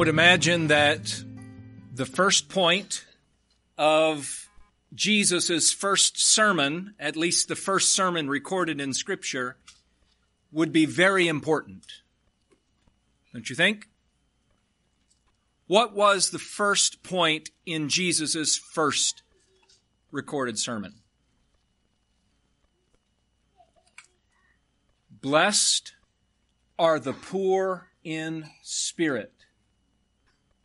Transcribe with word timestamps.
would 0.00 0.08
imagine 0.08 0.68
that 0.68 1.22
the 1.94 2.06
first 2.06 2.48
point 2.48 3.04
of 3.76 4.48
Jesus' 4.94 5.74
first 5.74 6.18
sermon, 6.18 6.94
at 6.98 7.16
least 7.16 7.48
the 7.48 7.54
first 7.54 7.92
sermon 7.92 8.26
recorded 8.26 8.80
in 8.80 8.94
Scripture, 8.94 9.58
would 10.50 10.72
be 10.72 10.86
very 10.86 11.28
important. 11.28 11.84
Don't 13.34 13.50
you 13.50 13.54
think? 13.54 13.88
What 15.66 15.94
was 15.94 16.30
the 16.30 16.38
first 16.38 17.02
point 17.02 17.50
in 17.66 17.90
Jesus' 17.90 18.56
first 18.56 19.22
recorded 20.10 20.58
sermon? 20.58 20.94
Blessed 25.10 25.92
are 26.78 26.98
the 26.98 27.12
poor 27.12 27.88
in 28.02 28.46
spirit, 28.62 29.39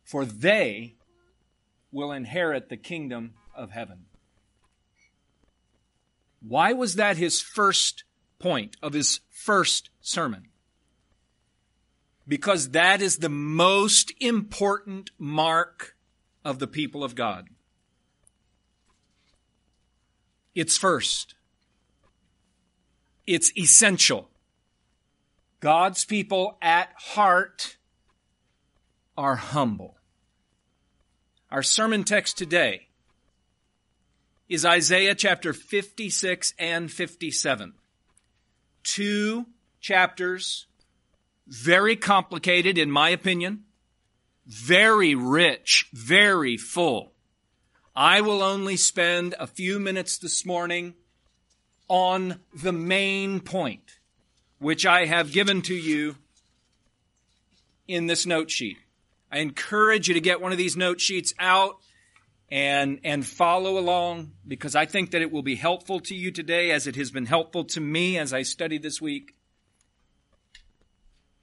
for 0.06 0.24
they 0.24 0.94
will 1.90 2.12
inherit 2.12 2.68
the 2.68 2.76
kingdom 2.76 3.34
of 3.54 3.72
heaven. 3.72 4.06
Why 6.40 6.72
was 6.72 6.94
that 6.94 7.16
his 7.16 7.42
first 7.42 8.04
point 8.38 8.76
of 8.80 8.92
his 8.92 9.20
first 9.30 9.90
sermon? 10.00 10.48
Because 12.28 12.70
that 12.70 13.02
is 13.02 13.18
the 13.18 13.28
most 13.28 14.12
important 14.20 15.10
mark 15.18 15.96
of 16.44 16.60
the 16.60 16.68
people 16.68 17.02
of 17.02 17.16
God. 17.16 17.48
It's 20.54 20.78
first. 20.78 21.34
It's 23.26 23.50
essential. 23.58 24.30
God's 25.58 26.04
people 26.04 26.58
at 26.62 26.90
heart 26.96 27.75
are 29.16 29.36
humble. 29.36 29.96
Our 31.50 31.62
sermon 31.62 32.04
text 32.04 32.36
today 32.38 32.88
is 34.48 34.64
Isaiah 34.64 35.14
chapter 35.14 35.52
56 35.52 36.54
and 36.58 36.90
57. 36.90 37.74
Two 38.82 39.46
chapters, 39.80 40.66
very 41.46 41.96
complicated 41.96 42.78
in 42.78 42.90
my 42.90 43.10
opinion, 43.10 43.64
very 44.46 45.14
rich, 45.14 45.88
very 45.92 46.56
full. 46.56 47.12
I 47.94 48.20
will 48.20 48.42
only 48.42 48.76
spend 48.76 49.34
a 49.38 49.46
few 49.46 49.80
minutes 49.80 50.18
this 50.18 50.44
morning 50.44 50.94
on 51.88 52.40
the 52.54 52.72
main 52.72 53.40
point 53.40 53.98
which 54.58 54.86
I 54.86 55.06
have 55.06 55.32
given 55.32 55.62
to 55.62 55.74
you 55.74 56.16
in 57.86 58.06
this 58.06 58.26
note 58.26 58.50
sheet. 58.50 58.78
I 59.30 59.38
encourage 59.38 60.08
you 60.08 60.14
to 60.14 60.20
get 60.20 60.40
one 60.40 60.52
of 60.52 60.58
these 60.58 60.76
note 60.76 61.00
sheets 61.00 61.34
out 61.38 61.76
and, 62.50 63.00
and 63.04 63.26
follow 63.26 63.78
along 63.78 64.32
because 64.46 64.76
I 64.76 64.86
think 64.86 65.10
that 65.10 65.22
it 65.22 65.32
will 65.32 65.42
be 65.42 65.56
helpful 65.56 66.00
to 66.00 66.14
you 66.14 66.30
today 66.30 66.70
as 66.70 66.86
it 66.86 66.96
has 66.96 67.10
been 67.10 67.26
helpful 67.26 67.64
to 67.64 67.80
me 67.80 68.18
as 68.18 68.32
I 68.32 68.42
studied 68.42 68.82
this 68.82 69.00
week. 69.00 69.34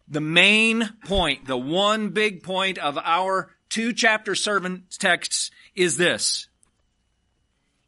The 0.07 0.21
main 0.21 0.89
point, 1.05 1.45
the 1.45 1.57
one 1.57 2.09
big 2.09 2.43
point 2.43 2.77
of 2.77 2.97
our 2.97 3.51
two 3.69 3.93
chapter 3.93 4.35
sermon 4.35 4.85
texts 4.99 5.51
is 5.75 5.97
this. 5.97 6.47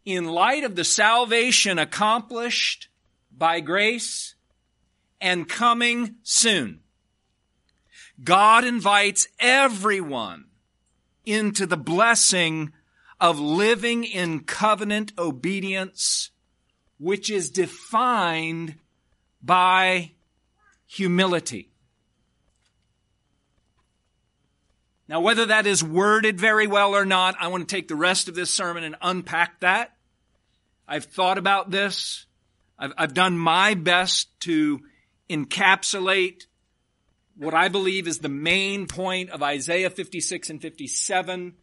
In 0.03 0.25
light 0.25 0.63
of 0.63 0.75
the 0.75 0.83
salvation 0.83 1.79
accomplished 1.79 2.89
by 3.37 3.59
grace, 3.59 4.35
and 5.21 5.47
coming 5.47 6.15
soon. 6.23 6.81
God 8.23 8.63
invites 8.63 9.27
everyone 9.39 10.45
into 11.25 11.65
the 11.65 11.77
blessing 11.77 12.71
of 13.19 13.39
living 13.39 14.03
in 14.03 14.41
covenant 14.41 15.11
obedience, 15.17 16.31
which 16.97 17.29
is 17.29 17.49
defined 17.49 18.75
by 19.41 20.11
humility. 20.85 21.71
Now, 25.07 25.19
whether 25.19 25.45
that 25.45 25.67
is 25.67 25.83
worded 25.83 26.39
very 26.39 26.65
well 26.65 26.95
or 26.95 27.05
not, 27.05 27.35
I 27.39 27.47
want 27.47 27.67
to 27.67 27.75
take 27.75 27.87
the 27.87 27.95
rest 27.95 28.27
of 28.27 28.35
this 28.35 28.51
sermon 28.51 28.83
and 28.83 28.95
unpack 29.01 29.59
that. 29.59 29.95
I've 30.87 31.05
thought 31.05 31.37
about 31.37 31.69
this. 31.69 32.25
I've, 32.77 32.93
I've 32.97 33.13
done 33.13 33.37
my 33.37 33.75
best 33.75 34.29
to 34.41 34.81
encapsulate 35.29 36.45
what 37.37 37.53
I 37.53 37.67
believe 37.67 38.07
is 38.07 38.19
the 38.19 38.29
main 38.29 38.87
point 38.87 39.29
of 39.29 39.43
Isaiah 39.43 39.89
56 39.89 40.49
and 40.49 40.61
57 40.61 41.53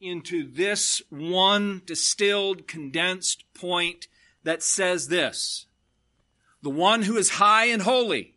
into 0.00 0.50
this 0.50 1.00
one 1.10 1.82
distilled, 1.86 2.66
condensed 2.66 3.44
point 3.54 4.08
that 4.42 4.62
says 4.62 5.08
this. 5.08 5.66
The 6.62 6.70
one 6.70 7.02
who 7.02 7.16
is 7.16 7.30
high 7.30 7.66
and 7.66 7.82
holy 7.82 8.34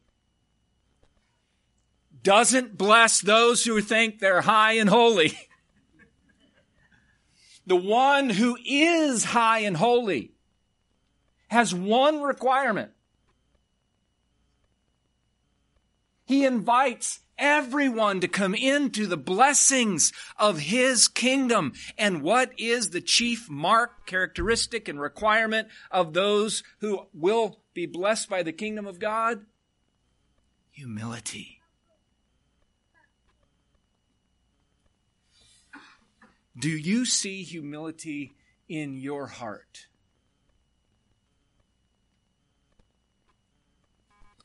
doesn't 2.22 2.78
bless 2.78 3.22
those 3.22 3.64
who 3.66 3.82
think 3.82 4.20
they're 4.20 4.42
high 4.42 4.74
and 4.74 4.90
holy. 4.90 5.38
the 7.68 7.76
one 7.76 8.30
who 8.30 8.58
is 8.66 9.24
high 9.26 9.60
and 9.60 9.78
holy 9.78 10.34
has 11.48 11.74
one 11.74 12.22
requirement. 12.22 12.92
He 16.26 16.44
invites 16.44 17.20
everyone 17.38 18.20
to 18.22 18.28
come 18.28 18.56
into 18.56 19.08
the 19.08 19.18
blessings 19.18 20.12
of 20.38 20.60
His 20.60 21.08
kingdom. 21.08 21.74
And 21.98 22.22
what 22.22 22.52
is 22.58 22.90
the 22.90 23.02
chief 23.02 23.50
mark, 23.50 24.06
characteristic, 24.08 24.88
and 24.88 25.00
requirement 25.00 25.68
of 25.92 26.14
those 26.14 26.64
who 26.80 27.08
will 27.14 27.60
be 27.74 27.86
blessed 27.86 28.30
by 28.30 28.44
the 28.44 28.54
kingdom 28.54 28.88
of 28.88 29.00
God? 29.00 29.46
Humility. 30.72 31.62
Do 36.58 36.70
you 36.70 37.06
see 37.06 37.44
humility 37.44 38.34
in 38.70 38.98
your 38.98 39.28
heart? 39.28 39.88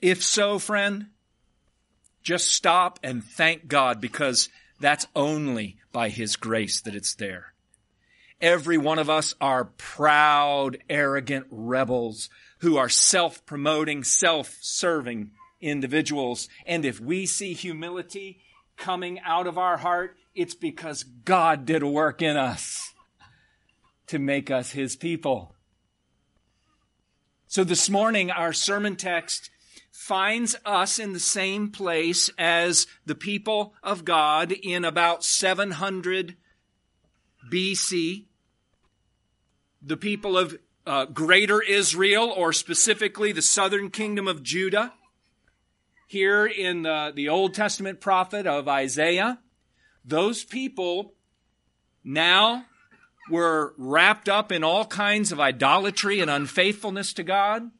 If 0.02 0.22
so, 0.22 0.58
friend, 0.58 1.06
just 2.22 2.50
stop 2.52 2.98
and 3.02 3.24
thank 3.24 3.68
God 3.68 4.00
because 4.00 4.48
that's 4.80 5.06
only 5.14 5.76
by 5.92 6.08
His 6.08 6.36
grace 6.36 6.80
that 6.82 6.94
it's 6.94 7.14
there. 7.14 7.52
Every 8.40 8.78
one 8.78 8.98
of 8.98 9.10
us 9.10 9.34
are 9.40 9.66
proud, 9.76 10.78
arrogant 10.88 11.46
rebels 11.50 12.30
who 12.60 12.76
are 12.76 12.88
self-promoting, 12.88 14.04
self-serving 14.04 15.30
individuals. 15.60 16.48
And 16.64 16.84
if 16.84 17.00
we 17.00 17.26
see 17.26 17.52
humility 17.52 18.40
coming 18.76 19.20
out 19.20 19.46
of 19.46 19.58
our 19.58 19.76
heart, 19.76 20.16
it's 20.34 20.54
because 20.54 21.02
God 21.02 21.66
did 21.66 21.82
a 21.82 21.88
work 21.88 22.22
in 22.22 22.36
us 22.36 22.94
to 24.06 24.18
make 24.18 24.50
us 24.50 24.72
His 24.72 24.96
people. 24.96 25.54
So 27.46 27.64
this 27.64 27.90
morning, 27.90 28.30
our 28.30 28.52
sermon 28.52 28.96
text 28.96 29.50
finds 29.90 30.56
us 30.64 30.98
in 30.98 31.12
the 31.12 31.20
same 31.20 31.70
place 31.70 32.30
as 32.38 32.86
the 33.06 33.14
people 33.14 33.74
of 33.82 34.04
God 34.04 34.52
in 34.52 34.84
about 34.84 35.24
700 35.24 36.36
BC. 37.52 38.26
The 39.82 39.96
people 39.96 40.38
of 40.38 40.58
uh, 40.86 41.06
Greater 41.06 41.60
Israel, 41.62 42.32
or 42.34 42.52
specifically 42.52 43.32
the 43.32 43.42
southern 43.42 43.90
kingdom 43.90 44.28
of 44.28 44.42
Judah, 44.42 44.92
here 46.06 46.46
in 46.46 46.82
the, 46.82 47.12
the 47.14 47.28
Old 47.28 47.54
Testament 47.54 48.00
prophet 48.00 48.46
of 48.46 48.68
Isaiah, 48.68 49.38
those 50.04 50.44
people 50.44 51.14
now 52.02 52.64
were 53.30 53.74
wrapped 53.76 54.28
up 54.28 54.50
in 54.50 54.64
all 54.64 54.84
kinds 54.86 55.30
of 55.30 55.38
idolatry 55.38 56.20
and 56.20 56.30
unfaithfulness 56.30 57.12
to 57.14 57.22
God 57.22 57.70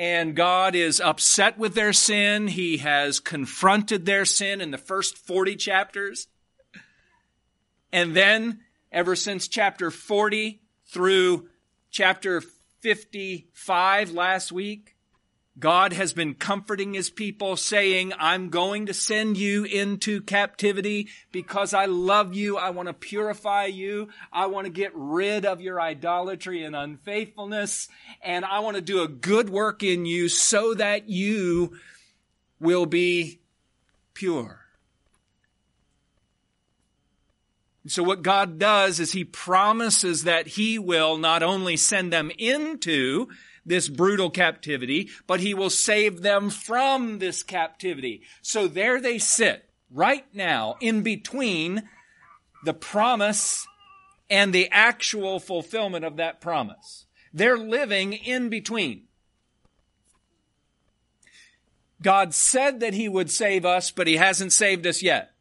and 0.00 0.34
God 0.34 0.74
is 0.74 0.98
upset 0.98 1.58
with 1.58 1.74
their 1.74 1.92
sin. 1.92 2.48
He 2.48 2.78
has 2.78 3.20
confronted 3.20 4.06
their 4.06 4.24
sin 4.24 4.62
in 4.62 4.70
the 4.70 4.78
first 4.78 5.18
40 5.18 5.56
chapters. 5.56 6.26
And 7.92 8.16
then, 8.16 8.60
ever 8.90 9.14
since 9.14 9.46
chapter 9.46 9.90
40 9.90 10.62
through 10.86 11.50
chapter 11.90 12.40
55 12.80 14.12
last 14.12 14.50
week, 14.50 14.89
God 15.60 15.92
has 15.92 16.14
been 16.14 16.34
comforting 16.34 16.94
his 16.94 17.10
people 17.10 17.54
saying, 17.56 18.14
I'm 18.18 18.48
going 18.48 18.86
to 18.86 18.94
send 18.94 19.36
you 19.36 19.64
into 19.64 20.22
captivity 20.22 21.08
because 21.32 21.74
I 21.74 21.84
love 21.84 22.34
you. 22.34 22.56
I 22.56 22.70
want 22.70 22.88
to 22.88 22.94
purify 22.94 23.66
you. 23.66 24.08
I 24.32 24.46
want 24.46 24.64
to 24.64 24.72
get 24.72 24.92
rid 24.94 25.44
of 25.44 25.60
your 25.60 25.78
idolatry 25.78 26.64
and 26.64 26.74
unfaithfulness. 26.74 27.88
And 28.22 28.46
I 28.46 28.60
want 28.60 28.76
to 28.76 28.82
do 28.82 29.02
a 29.02 29.08
good 29.08 29.50
work 29.50 29.82
in 29.82 30.06
you 30.06 30.30
so 30.30 30.72
that 30.74 31.10
you 31.10 31.76
will 32.58 32.86
be 32.86 33.40
pure. 34.14 34.60
So 37.86 38.02
what 38.02 38.22
God 38.22 38.58
does 38.58 38.98
is 38.98 39.12
he 39.12 39.24
promises 39.24 40.24
that 40.24 40.46
he 40.46 40.78
will 40.78 41.18
not 41.18 41.42
only 41.42 41.76
send 41.76 42.12
them 42.12 42.30
into 42.38 43.28
this 43.70 43.88
brutal 43.88 44.28
captivity, 44.28 45.08
but 45.26 45.40
he 45.40 45.54
will 45.54 45.70
save 45.70 46.20
them 46.20 46.50
from 46.50 47.20
this 47.20 47.42
captivity. 47.42 48.22
So 48.42 48.66
there 48.68 49.00
they 49.00 49.18
sit 49.18 49.70
right 49.90 50.26
now 50.34 50.76
in 50.80 51.02
between 51.02 51.88
the 52.64 52.74
promise 52.74 53.66
and 54.28 54.52
the 54.52 54.68
actual 54.70 55.40
fulfillment 55.40 56.04
of 56.04 56.16
that 56.16 56.40
promise. 56.40 57.06
They're 57.32 57.56
living 57.56 58.12
in 58.12 58.48
between. 58.48 59.04
God 62.02 62.34
said 62.34 62.80
that 62.80 62.94
he 62.94 63.08
would 63.08 63.30
save 63.30 63.64
us, 63.64 63.90
but 63.90 64.06
he 64.06 64.16
hasn't 64.16 64.52
saved 64.52 64.86
us 64.86 65.02
yet. 65.02 65.32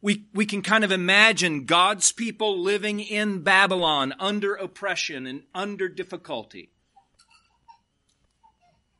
We, 0.00 0.26
we 0.32 0.46
can 0.46 0.62
kind 0.62 0.84
of 0.84 0.92
imagine 0.92 1.64
God's 1.64 2.12
people 2.12 2.56
living 2.56 3.00
in 3.00 3.42
Babylon 3.42 4.14
under 4.20 4.54
oppression 4.54 5.26
and 5.26 5.42
under 5.54 5.88
difficulty. 5.88 6.70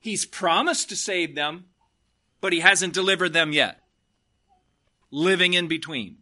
He's 0.00 0.24
promised 0.24 0.88
to 0.90 0.96
save 0.96 1.34
them, 1.34 1.66
but 2.40 2.52
he 2.52 2.60
hasn't 2.60 2.94
delivered 2.94 3.32
them 3.32 3.52
yet. 3.52 3.80
Living 5.10 5.54
in 5.54 5.68
between. 5.68 6.18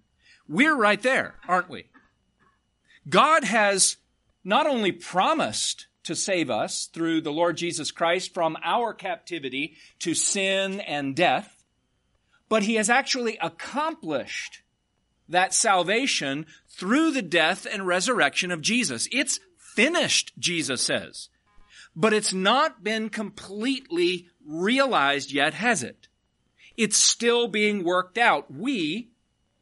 We're 0.49 0.77
right 0.77 1.03
there, 1.03 1.35
aren't 1.49 1.69
we? 1.69 1.87
God 3.09 3.45
has 3.45 3.97
not 4.45 4.67
only 4.67 4.93
promised 4.93 5.87
to 6.05 6.15
save 6.15 6.51
us 6.51 6.87
through 6.87 7.21
the 7.21 7.33
Lord 7.33 7.57
Jesus 7.57 7.91
Christ 7.91 8.33
from 8.33 8.57
our 8.63 8.95
captivity 8.95 9.75
to 9.99 10.15
sin 10.15 10.81
and 10.81 11.17
death, 11.17 11.65
but 12.49 12.63
he 12.63 12.77
has 12.77 12.89
actually 12.89 13.37
accomplished 13.43 14.63
that 15.29 15.53
salvation 15.53 16.47
through 16.69 17.11
the 17.11 17.23
death 17.23 17.67
and 17.71 17.87
resurrection 17.87 18.53
of 18.53 18.61
Jesus. 18.61 19.09
It's 19.11 19.41
finished, 19.59 20.33
Jesus 20.39 20.81
says. 20.81 21.29
But 21.97 22.13
it's 22.13 22.35
not 22.35 22.85
been 22.85 23.09
completely 23.09 24.29
realized 24.47 25.33
yet, 25.33 25.55
has 25.55 25.83
it? 25.83 26.09
It's 26.77 26.99
still 26.99 27.49
being 27.49 27.85
worked 27.85 28.19
out. 28.19 28.53
We, 28.53 29.09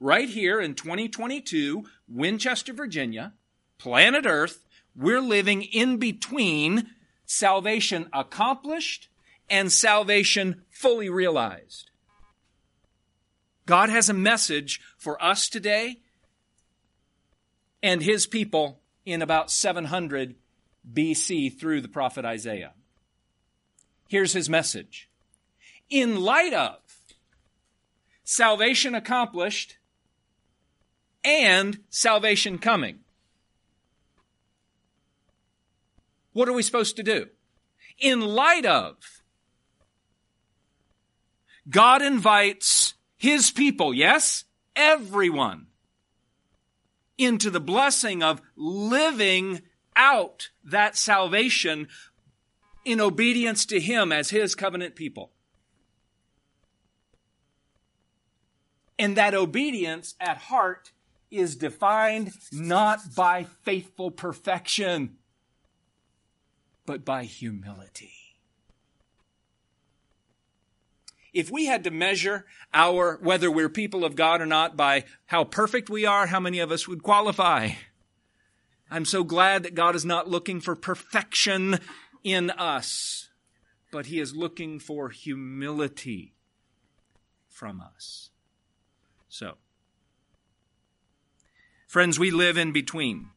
right 0.00 0.28
here 0.28 0.60
in 0.60 0.74
2022, 0.74 1.84
Winchester, 2.08 2.72
Virginia, 2.72 3.34
planet 3.78 4.26
Earth, 4.26 4.64
we're 4.96 5.20
living 5.20 5.62
in 5.62 5.98
between 5.98 6.90
salvation 7.24 8.08
accomplished 8.12 9.08
and 9.48 9.72
salvation 9.72 10.62
fully 10.70 11.08
realized. 11.08 11.90
God 13.66 13.90
has 13.90 14.08
a 14.08 14.14
message 14.14 14.80
for 14.98 15.22
us 15.22 15.48
today 15.48 16.00
and 17.82 18.02
his 18.02 18.26
people 18.26 18.80
in 19.06 19.22
about 19.22 19.50
700 19.50 20.34
BC 20.92 21.58
through 21.58 21.80
the 21.80 21.88
prophet 21.88 22.24
Isaiah. 22.24 22.72
Here's 24.08 24.32
his 24.32 24.48
message. 24.48 25.08
In 25.90 26.20
light 26.20 26.52
of 26.52 26.78
salvation 28.24 28.94
accomplished 28.94 29.78
and 31.22 31.78
salvation 31.90 32.58
coming, 32.58 33.00
what 36.32 36.48
are 36.48 36.52
we 36.52 36.62
supposed 36.62 36.96
to 36.96 37.02
do? 37.02 37.26
In 37.98 38.20
light 38.20 38.66
of 38.66 38.96
God 41.68 42.02
invites 42.02 42.94
his 43.16 43.50
people, 43.50 43.94
yes, 43.94 44.44
everyone, 44.76 45.68
into 47.16 47.50
the 47.50 47.60
blessing 47.60 48.22
of 48.22 48.42
living 48.56 49.62
out 49.96 50.50
that 50.64 50.96
salvation 50.96 51.88
in 52.84 53.00
obedience 53.00 53.66
to 53.66 53.80
Him 53.80 54.12
as 54.12 54.30
His 54.30 54.54
covenant 54.54 54.94
people. 54.94 55.32
And 58.98 59.16
that 59.16 59.34
obedience 59.34 60.14
at 60.20 60.36
heart 60.36 60.92
is 61.30 61.56
defined 61.56 62.32
not 62.52 63.14
by 63.16 63.44
faithful 63.62 64.10
perfection, 64.10 65.16
but 66.86 67.04
by 67.04 67.24
humility. 67.24 68.12
if 71.34 71.50
we 71.50 71.66
had 71.66 71.84
to 71.84 71.90
measure 71.90 72.46
our, 72.72 73.18
whether 73.20 73.50
we're 73.50 73.68
people 73.68 74.04
of 74.04 74.14
God 74.14 74.40
or 74.40 74.46
not 74.46 74.76
by 74.76 75.04
how 75.26 75.44
perfect 75.44 75.90
we 75.90 76.06
are, 76.06 76.26
how 76.26 76.40
many 76.40 76.60
of 76.60 76.70
us 76.70 76.86
would 76.88 77.02
qualify? 77.02 77.70
I'm 78.94 79.04
so 79.04 79.24
glad 79.24 79.64
that 79.64 79.74
God 79.74 79.96
is 79.96 80.04
not 80.04 80.30
looking 80.30 80.60
for 80.60 80.76
perfection 80.76 81.80
in 82.22 82.50
us, 82.50 83.28
but 83.90 84.06
He 84.06 84.20
is 84.20 84.36
looking 84.36 84.78
for 84.78 85.08
humility 85.08 86.36
from 87.48 87.80
us. 87.80 88.30
So, 89.28 89.54
friends, 91.88 92.20
we 92.20 92.30
live 92.30 92.56
in 92.56 92.70
between. 92.70 93.30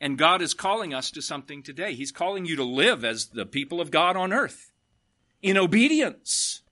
And 0.00 0.18
God 0.18 0.42
is 0.42 0.52
calling 0.52 0.92
us 0.92 1.12
to 1.12 1.22
something 1.22 1.62
today. 1.62 1.94
He's 1.94 2.10
calling 2.10 2.44
you 2.44 2.56
to 2.56 2.64
live 2.64 3.04
as 3.04 3.26
the 3.26 3.46
people 3.46 3.80
of 3.80 3.92
God 3.92 4.16
on 4.16 4.32
earth 4.32 4.72
in 5.40 5.56
obedience, 5.56 6.62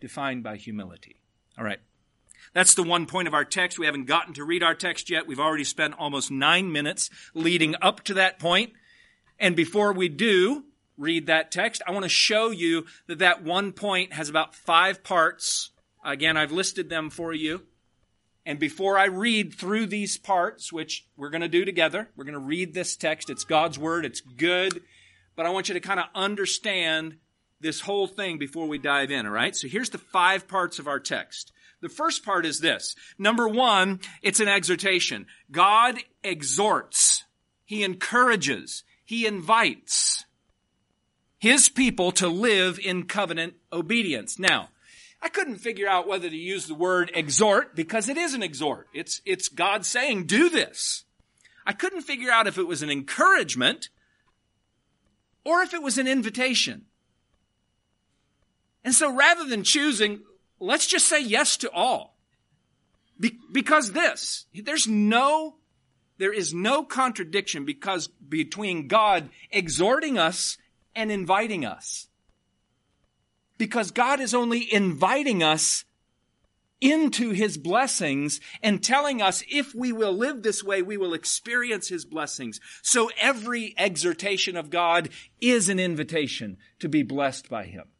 defined 0.00 0.42
by 0.42 0.56
humility. 0.56 1.20
All 1.56 1.64
right. 1.64 1.78
That's 2.52 2.74
the 2.74 2.82
one 2.82 3.06
point 3.06 3.28
of 3.28 3.34
our 3.34 3.44
text. 3.44 3.78
We 3.78 3.86
haven't 3.86 4.04
gotten 4.04 4.34
to 4.34 4.44
read 4.44 4.62
our 4.62 4.74
text 4.74 5.08
yet. 5.10 5.26
We've 5.26 5.40
already 5.40 5.64
spent 5.64 5.94
almost 5.98 6.30
nine 6.30 6.70
minutes 6.70 7.10
leading 7.34 7.74
up 7.80 8.02
to 8.04 8.14
that 8.14 8.38
point. 8.38 8.72
And 9.38 9.56
before 9.56 9.92
we 9.92 10.08
do 10.08 10.64
read 10.98 11.26
that 11.26 11.50
text, 11.50 11.82
I 11.86 11.92
want 11.92 12.04
to 12.04 12.10
show 12.10 12.50
you 12.50 12.86
that 13.06 13.20
that 13.20 13.42
one 13.42 13.72
point 13.72 14.12
has 14.12 14.28
about 14.28 14.54
five 14.54 15.02
parts. 15.02 15.70
Again, 16.04 16.36
I've 16.36 16.52
listed 16.52 16.90
them 16.90 17.10
for 17.10 17.32
you. 17.32 17.62
And 18.44 18.58
before 18.58 18.98
I 18.98 19.04
read 19.04 19.54
through 19.54 19.86
these 19.86 20.18
parts, 20.18 20.72
which 20.72 21.06
we're 21.16 21.30
going 21.30 21.42
to 21.42 21.48
do 21.48 21.64
together, 21.64 22.08
we're 22.16 22.24
going 22.24 22.32
to 22.34 22.40
read 22.40 22.74
this 22.74 22.96
text. 22.96 23.30
It's 23.30 23.44
God's 23.44 23.78
Word. 23.78 24.04
It's 24.04 24.20
good 24.20 24.82
but 25.36 25.46
I 25.46 25.50
want 25.50 25.68
you 25.68 25.74
to 25.74 25.80
kind 25.80 26.00
of 26.00 26.06
understand 26.14 27.16
this 27.60 27.80
whole 27.80 28.06
thing 28.06 28.38
before 28.38 28.66
we 28.66 28.78
dive 28.78 29.10
in, 29.10 29.26
all 29.26 29.32
right? 29.32 29.54
So 29.54 29.68
here's 29.68 29.90
the 29.90 29.98
five 29.98 30.48
parts 30.48 30.78
of 30.78 30.88
our 30.88 31.00
text. 31.00 31.52
The 31.82 31.88
first 31.88 32.24
part 32.24 32.46
is 32.46 32.60
this. 32.60 32.94
Number 33.18 33.46
one, 33.46 34.00
it's 34.22 34.40
an 34.40 34.48
exhortation. 34.48 35.26
God 35.50 35.96
exhorts. 36.22 37.24
He 37.64 37.82
encourages. 37.82 38.84
He 39.04 39.26
invites 39.26 40.24
his 41.38 41.68
people 41.68 42.12
to 42.12 42.28
live 42.28 42.78
in 42.78 43.02
covenant 43.02 43.54
obedience. 43.72 44.38
Now, 44.38 44.68
I 45.20 45.28
couldn't 45.28 45.56
figure 45.56 45.88
out 45.88 46.06
whether 46.06 46.30
to 46.30 46.36
use 46.36 46.66
the 46.66 46.74
word 46.74 47.10
exhort 47.14 47.74
because 47.74 48.08
it 48.08 48.16
is 48.16 48.32
an 48.34 48.44
exhort. 48.44 48.86
It's, 48.94 49.20
it's 49.24 49.48
God 49.48 49.84
saying, 49.84 50.26
do 50.26 50.48
this. 50.48 51.04
I 51.66 51.72
couldn't 51.72 52.02
figure 52.02 52.30
out 52.30 52.46
if 52.46 52.58
it 52.58 52.66
was 52.66 52.82
an 52.82 52.90
encouragement 52.90 53.88
or 55.44 55.62
if 55.62 55.74
it 55.74 55.82
was 55.82 55.98
an 55.98 56.06
invitation. 56.06 56.86
And 58.84 58.94
so 58.94 59.12
rather 59.12 59.44
than 59.44 59.64
choosing, 59.64 60.22
let's 60.62 60.86
just 60.86 61.06
say 61.06 61.20
yes 61.20 61.56
to 61.58 61.70
all. 61.70 62.16
Be- 63.18 63.38
because 63.52 63.92
this, 63.92 64.46
there's 64.54 64.86
no, 64.86 65.56
there 66.18 66.32
is 66.32 66.54
no 66.54 66.84
contradiction 66.84 67.64
because 67.64 68.08
between 68.08 68.88
God 68.88 69.28
exhorting 69.50 70.18
us 70.18 70.56
and 70.94 71.10
inviting 71.10 71.64
us. 71.64 72.08
Because 73.58 73.90
God 73.90 74.20
is 74.20 74.34
only 74.34 74.72
inviting 74.72 75.42
us 75.42 75.84
into 76.80 77.30
his 77.30 77.56
blessings 77.56 78.40
and 78.60 78.82
telling 78.82 79.22
us 79.22 79.44
if 79.48 79.72
we 79.72 79.92
will 79.92 80.12
live 80.12 80.42
this 80.42 80.64
way, 80.64 80.82
we 80.82 80.96
will 80.96 81.14
experience 81.14 81.88
his 81.88 82.04
blessings. 82.04 82.58
So 82.82 83.10
every 83.20 83.72
exhortation 83.78 84.56
of 84.56 84.68
God 84.68 85.08
is 85.40 85.68
an 85.68 85.78
invitation 85.78 86.56
to 86.80 86.88
be 86.88 87.04
blessed 87.04 87.48
by 87.48 87.66
him. 87.66 87.91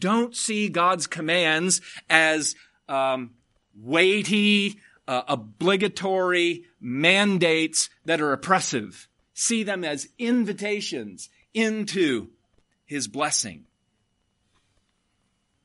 Don't 0.00 0.34
see 0.34 0.68
God's 0.68 1.06
commands 1.06 1.80
as 2.08 2.56
um, 2.88 3.30
weighty, 3.80 4.80
uh, 5.06 5.22
obligatory 5.28 6.64
mandates 6.80 7.90
that 8.04 8.20
are 8.20 8.32
oppressive. 8.32 9.08
See 9.34 9.62
them 9.62 9.84
as 9.84 10.08
invitations 10.18 11.28
into 11.54 12.30
his 12.84 13.06
blessing. 13.06 13.66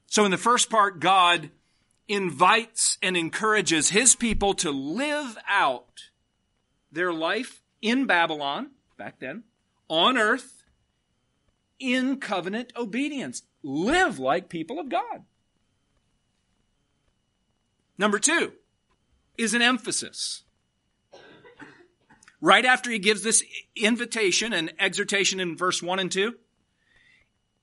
So 0.08 0.26
in 0.26 0.32
the 0.32 0.38
first 0.38 0.70
part, 0.70 1.00
God 1.00 1.50
invites 2.08 2.98
and 3.02 3.18
encourages 3.18 3.90
his 3.90 4.16
people 4.16 4.54
to 4.56 4.72
live 4.72 5.38
out 5.50 6.04
their 6.92 7.12
life 7.12 7.62
in 7.82 8.06
Babylon, 8.06 8.72
back 8.98 9.20
then, 9.20 9.44
on 9.90 10.18
earth, 10.18 10.55
in 11.80 12.20
covenant 12.20 12.74
obedience. 12.76 13.44
Live 13.64 14.20
like 14.20 14.50
people 14.50 14.80
of 14.80 14.90
God. 14.90 15.24
Number 17.98 18.20
two 18.20 18.54
is 19.38 19.54
an 19.54 19.62
emphasis. 19.62 20.44
Right 22.42 22.66
after 22.66 22.92
he 22.92 23.00
gives 23.00 23.24
this 23.24 23.44
invitation 23.76 24.54
and 24.54 24.74
exhortation 24.78 25.40
in 25.40 25.58
verse 25.58 25.82
1 25.82 26.00
and 26.00 26.12
2, 26.12 26.36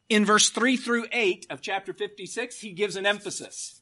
in 0.09 0.25
verse 0.25 0.50
3 0.50 0.76
through 0.76 1.07
8 1.12 1.47
of 1.50 1.61
chapter 1.61 1.92
56, 1.92 2.61
he 2.61 2.73
gives 2.73 2.97
an 2.97 3.07
emphasis. 3.07 3.81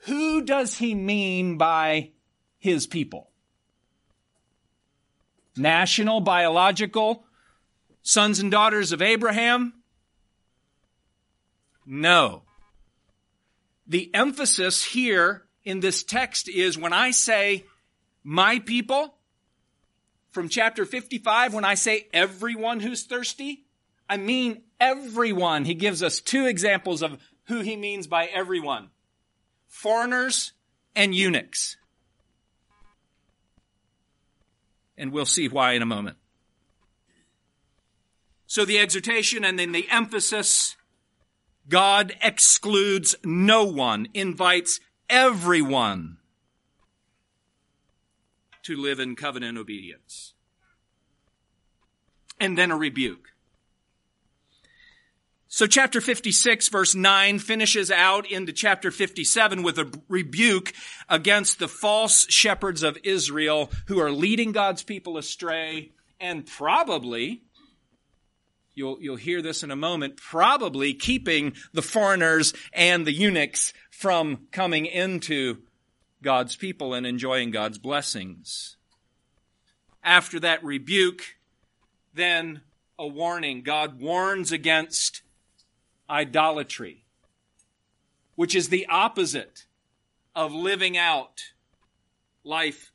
Who 0.00 0.42
does 0.42 0.78
he 0.78 0.94
mean 0.94 1.56
by 1.56 2.10
his 2.58 2.86
people? 2.86 3.30
National, 5.56 6.20
biological, 6.20 7.25
sons 8.06 8.38
and 8.38 8.52
daughters 8.52 8.92
of 8.92 9.02
Abraham? 9.02 9.72
No. 11.84 12.44
The 13.88 14.14
emphasis 14.14 14.84
here 14.84 15.42
in 15.64 15.80
this 15.80 16.04
text 16.04 16.48
is 16.48 16.78
when 16.78 16.92
I 16.92 17.10
say 17.10 17.64
my 18.22 18.60
people, 18.60 19.16
from 20.30 20.48
chapter 20.48 20.84
55, 20.84 21.52
when 21.52 21.64
I 21.64 21.74
say 21.74 22.06
everyone 22.12 22.78
who's 22.78 23.02
thirsty, 23.02 23.64
I 24.08 24.18
mean 24.18 24.62
everyone. 24.78 25.64
He 25.64 25.74
gives 25.74 26.00
us 26.00 26.20
two 26.20 26.46
examples 26.46 27.02
of 27.02 27.20
who 27.48 27.60
he 27.60 27.76
means 27.76 28.06
by 28.06 28.26
everyone 28.26 28.90
foreigners 29.66 30.52
and 30.94 31.12
eunuchs. 31.12 31.76
And 34.96 35.12
we'll 35.12 35.26
see 35.26 35.48
why 35.48 35.72
in 35.72 35.82
a 35.82 35.86
moment. 35.86 36.18
So 38.46 38.64
the 38.64 38.78
exhortation 38.78 39.44
and 39.44 39.58
then 39.58 39.72
the 39.72 39.88
emphasis 39.90 40.76
God 41.68 42.14
excludes 42.22 43.16
no 43.24 43.64
one, 43.64 44.08
invites 44.14 44.78
everyone 45.10 46.18
to 48.62 48.76
live 48.76 49.00
in 49.00 49.16
covenant 49.16 49.58
obedience. 49.58 50.34
And 52.38 52.56
then 52.56 52.70
a 52.70 52.76
rebuke. 52.76 53.30
So 55.48 55.66
chapter 55.66 56.00
56 56.00 56.68
verse 56.68 56.94
9 56.94 57.38
finishes 57.38 57.90
out 57.90 58.30
into 58.30 58.52
chapter 58.52 58.90
57 58.90 59.62
with 59.62 59.78
a 59.78 59.90
rebuke 60.08 60.72
against 61.08 61.58
the 61.58 61.68
false 61.68 62.26
shepherds 62.28 62.82
of 62.82 62.98
Israel 63.04 63.70
who 63.86 63.98
are 63.98 64.10
leading 64.10 64.52
God's 64.52 64.82
people 64.82 65.16
astray 65.16 65.92
and 66.20 66.46
probably 66.46 67.45
you'll, 68.76 68.98
you'll 69.00 69.16
hear 69.16 69.42
this 69.42 69.64
in 69.64 69.72
a 69.72 69.76
moment, 69.76 70.16
probably 70.16 70.94
keeping 70.94 71.54
the 71.72 71.82
foreigners 71.82 72.54
and 72.72 73.04
the 73.04 73.12
eunuchs 73.12 73.72
from 73.90 74.46
coming 74.52 74.86
into 74.86 75.62
God's 76.22 76.54
people 76.54 76.94
and 76.94 77.04
enjoying 77.04 77.50
God's 77.50 77.78
blessings. 77.78 78.76
After 80.04 80.38
that 80.40 80.62
rebuke, 80.62 81.22
then 82.14 82.60
a 82.98 83.06
warning. 83.06 83.62
God 83.62 84.00
warns 84.00 84.52
against 84.52 85.22
idolatry, 86.08 87.04
which 88.36 88.54
is 88.54 88.68
the 88.68 88.86
opposite 88.86 89.66
of 90.34 90.52
living 90.52 90.96
out 90.96 91.42
life 92.44 92.92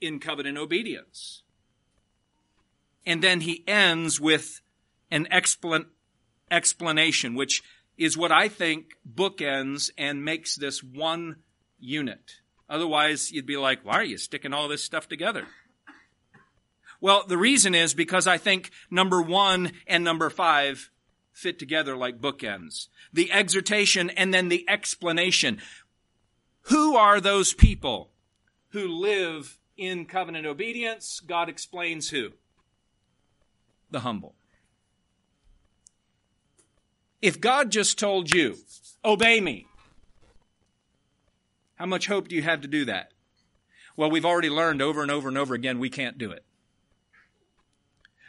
in 0.00 0.20
covenant 0.20 0.58
obedience. 0.58 1.41
And 3.04 3.22
then 3.22 3.40
he 3.40 3.64
ends 3.66 4.20
with 4.20 4.60
an 5.10 5.26
explan- 5.32 5.86
explanation, 6.50 7.34
which 7.34 7.62
is 7.98 8.16
what 8.16 8.32
I 8.32 8.48
think 8.48 8.94
bookends 9.08 9.90
and 9.98 10.24
makes 10.24 10.56
this 10.56 10.82
one 10.82 11.36
unit. 11.78 12.36
Otherwise, 12.68 13.30
you'd 13.30 13.46
be 13.46 13.56
like, 13.56 13.84
why 13.84 13.94
are 13.94 14.04
you 14.04 14.16
sticking 14.16 14.52
all 14.52 14.68
this 14.68 14.82
stuff 14.82 15.08
together? 15.08 15.46
Well, 17.00 17.24
the 17.26 17.36
reason 17.36 17.74
is 17.74 17.94
because 17.94 18.26
I 18.26 18.38
think 18.38 18.70
number 18.90 19.20
one 19.20 19.72
and 19.86 20.04
number 20.04 20.30
five 20.30 20.90
fit 21.32 21.58
together 21.58 21.96
like 21.96 22.20
bookends. 22.20 22.88
The 23.12 23.32
exhortation 23.32 24.08
and 24.10 24.32
then 24.32 24.48
the 24.48 24.64
explanation. 24.68 25.60
Who 26.66 26.96
are 26.96 27.20
those 27.20 27.54
people 27.54 28.10
who 28.68 28.86
live 28.86 29.58
in 29.76 30.06
covenant 30.06 30.46
obedience? 30.46 31.20
God 31.20 31.48
explains 31.48 32.10
who 32.10 32.34
the 33.92 34.00
humble. 34.00 34.34
If 37.20 37.40
God 37.40 37.70
just 37.70 37.98
told 37.98 38.34
you, 38.34 38.56
obey 39.04 39.40
me, 39.40 39.66
how 41.76 41.86
much 41.86 42.06
hope 42.06 42.28
do 42.28 42.34
you 42.34 42.42
have 42.42 42.62
to 42.62 42.68
do 42.68 42.84
that? 42.86 43.12
Well, 43.96 44.10
we've 44.10 44.24
already 44.24 44.50
learned 44.50 44.82
over 44.82 45.02
and 45.02 45.10
over 45.10 45.28
and 45.28 45.38
over 45.38 45.54
again 45.54 45.78
we 45.78 45.90
can't 45.90 46.18
do 46.18 46.30
it. 46.30 46.44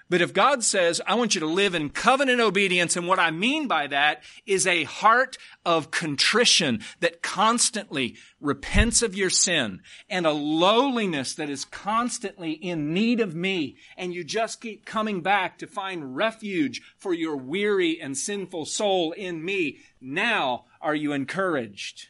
But 0.09 0.21
if 0.21 0.33
God 0.33 0.63
says, 0.63 1.01
I 1.07 1.15
want 1.15 1.33
you 1.33 1.41
to 1.41 1.47
live 1.47 1.73
in 1.73 1.89
covenant 1.89 2.39
obedience, 2.39 2.95
and 2.95 3.07
what 3.07 3.19
I 3.19 3.31
mean 3.31 3.67
by 3.67 3.87
that 3.87 4.21
is 4.45 4.67
a 4.67 4.83
heart 4.83 5.37
of 5.65 5.91
contrition 5.91 6.81
that 6.99 7.21
constantly 7.21 8.17
repents 8.39 9.01
of 9.01 9.15
your 9.15 9.29
sin 9.29 9.81
and 10.09 10.25
a 10.25 10.31
lowliness 10.31 11.33
that 11.35 11.49
is 11.49 11.65
constantly 11.65 12.51
in 12.51 12.93
need 12.93 13.19
of 13.19 13.33
me, 13.33 13.77
and 13.97 14.13
you 14.13 14.23
just 14.23 14.61
keep 14.61 14.85
coming 14.85 15.21
back 15.21 15.57
to 15.57 15.67
find 15.67 16.15
refuge 16.15 16.81
for 16.97 17.13
your 17.13 17.37
weary 17.37 17.99
and 17.99 18.17
sinful 18.17 18.65
soul 18.65 19.13
in 19.13 19.43
me, 19.43 19.77
now 20.01 20.65
are 20.81 20.95
you 20.95 21.13
encouraged? 21.13 22.09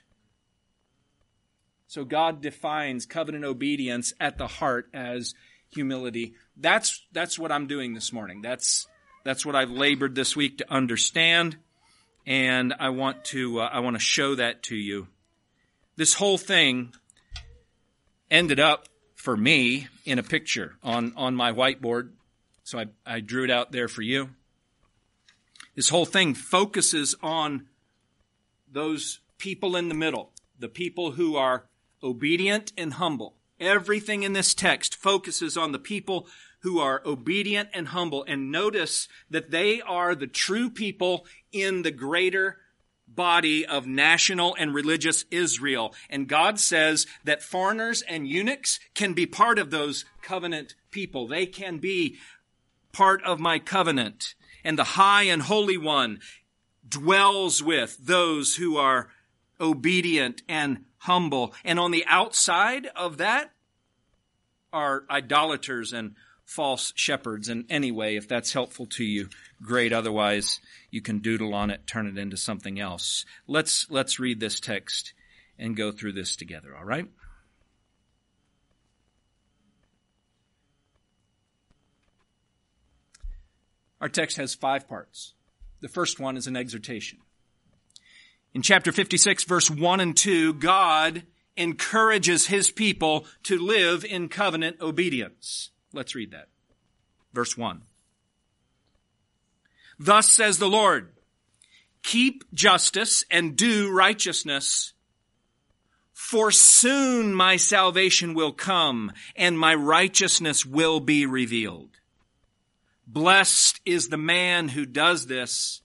So 1.87 2.03
God 2.03 2.41
defines 2.41 3.05
covenant 3.05 3.45
obedience 3.45 4.13
at 4.19 4.39
the 4.39 4.47
heart 4.47 4.89
as 4.95 5.35
humility 5.73 6.33
that's, 6.57 7.03
that's 7.11 7.39
what 7.39 7.51
I'm 7.51 7.67
doing 7.67 7.93
this 7.93 8.13
morning. 8.13 8.41
That's, 8.41 8.87
that's 9.23 9.45
what 9.45 9.55
I've 9.55 9.71
labored 9.71 10.15
this 10.15 10.35
week 10.35 10.59
to 10.59 10.71
understand. 10.71 11.57
And 12.25 12.73
I 12.79 12.89
want 12.89 13.25
to, 13.25 13.61
uh, 13.61 13.69
I 13.71 13.79
want 13.79 13.95
to 13.95 13.99
show 13.99 14.35
that 14.35 14.63
to 14.63 14.75
you. 14.75 15.07
This 15.95 16.13
whole 16.13 16.37
thing 16.37 16.93
ended 18.29 18.59
up 18.59 18.87
for 19.15 19.35
me 19.35 19.87
in 20.05 20.19
a 20.19 20.23
picture 20.23 20.75
on, 20.83 21.13
on 21.15 21.35
my 21.35 21.51
whiteboard. 21.51 22.11
So 22.63 22.79
I, 22.79 22.85
I 23.05 23.19
drew 23.19 23.43
it 23.43 23.51
out 23.51 23.71
there 23.71 23.87
for 23.87 24.01
you. 24.01 24.29
This 25.75 25.89
whole 25.89 26.05
thing 26.05 26.33
focuses 26.33 27.15
on 27.21 27.67
those 28.71 29.19
people 29.37 29.75
in 29.75 29.89
the 29.89 29.95
middle, 29.95 30.31
the 30.59 30.69
people 30.69 31.11
who 31.11 31.35
are 31.35 31.65
obedient 32.01 32.71
and 32.77 32.93
humble. 32.93 33.35
Everything 33.63 34.23
in 34.23 34.33
this 34.33 34.53
text 34.53 34.95
focuses 34.95 35.57
on 35.57 35.71
the 35.71 35.79
people 35.79 36.27
who 36.59 36.79
are 36.79 37.01
obedient 37.05 37.69
and 37.73 37.89
humble. 37.89 38.25
And 38.27 38.51
notice 38.51 39.07
that 39.29 39.51
they 39.51 39.81
are 39.81 40.15
the 40.15 40.27
true 40.27 40.69
people 40.69 41.25
in 41.51 41.81
the 41.81 41.91
greater 41.91 42.57
body 43.07 43.65
of 43.65 43.85
national 43.85 44.55
and 44.57 44.73
religious 44.73 45.25
Israel. 45.29 45.93
And 46.09 46.27
God 46.27 46.59
says 46.59 47.05
that 47.23 47.43
foreigners 47.43 48.01
and 48.01 48.27
eunuchs 48.27 48.79
can 48.95 49.13
be 49.13 49.25
part 49.25 49.59
of 49.59 49.71
those 49.71 50.05
covenant 50.21 50.75
people. 50.91 51.27
They 51.27 51.45
can 51.45 51.77
be 51.77 52.17
part 52.91 53.23
of 53.23 53.39
my 53.39 53.59
covenant. 53.59 54.35
And 54.63 54.77
the 54.77 54.83
high 54.83 55.23
and 55.23 55.41
holy 55.41 55.77
one 55.77 56.19
dwells 56.87 57.61
with 57.61 57.97
those 57.99 58.55
who 58.55 58.77
are 58.77 59.09
obedient 59.59 60.41
and 60.47 60.85
humble. 60.99 61.53
And 61.63 61.79
on 61.79 61.91
the 61.91 62.05
outside 62.07 62.87
of 62.95 63.17
that 63.17 63.51
are 64.73 65.03
idolaters 65.09 65.93
and 65.93 66.15
false 66.45 66.91
shepherds. 66.95 67.47
And 67.47 67.65
anyway, 67.69 68.15
if 68.15 68.27
that's 68.27 68.51
helpful 68.51 68.85
to 68.87 69.03
you, 69.03 69.29
great. 69.61 69.93
Otherwise, 69.93 70.59
you 70.91 71.01
can 71.01 71.19
doodle 71.19 71.53
on 71.53 71.69
it, 71.69 71.87
turn 71.87 72.07
it 72.07 72.17
into 72.17 72.35
something 72.37 72.79
else. 72.79 73.25
Let's, 73.47 73.89
let's 73.89 74.19
read 74.19 74.39
this 74.39 74.59
text 74.59 75.13
and 75.57 75.77
go 75.77 75.91
through 75.91 76.13
this 76.13 76.35
together, 76.35 76.75
all 76.75 76.83
right? 76.83 77.07
Our 84.01 84.09
text 84.09 84.35
has 84.35 84.53
five 84.53 84.89
parts. 84.89 85.33
The 85.79 85.87
first 85.87 86.19
one 86.19 86.35
is 86.35 86.47
an 86.47 86.57
exhortation. 86.57 87.19
In 88.53 88.61
chapter 88.61 88.91
56, 88.91 89.45
verse 89.45 89.71
1 89.71 89.99
and 89.99 90.15
2, 90.15 90.55
God 90.55 91.23
encourages 91.55 92.47
his 92.47 92.71
people 92.71 93.25
to 93.43 93.57
live 93.57 94.03
in 94.03 94.29
covenant 94.29 94.81
obedience. 94.81 95.71
Let's 95.93 96.15
read 96.15 96.31
that. 96.31 96.47
Verse 97.33 97.57
1. 97.57 97.81
Thus 99.99 100.33
says 100.33 100.57
the 100.57 100.69
Lord, 100.69 101.13
keep 102.01 102.43
justice 102.53 103.23
and 103.29 103.55
do 103.55 103.91
righteousness, 103.91 104.93
for 106.11 106.51
soon 106.51 107.33
my 107.33 107.57
salvation 107.57 108.33
will 108.33 108.51
come 108.51 109.11
and 109.35 109.57
my 109.57 109.75
righteousness 109.75 110.65
will 110.65 110.99
be 110.99 111.25
revealed. 111.25 111.91
Blessed 113.05 113.81
is 113.85 114.07
the 114.07 114.17
man 114.17 114.69
who 114.69 114.85
does 114.85 115.27
this 115.27 115.81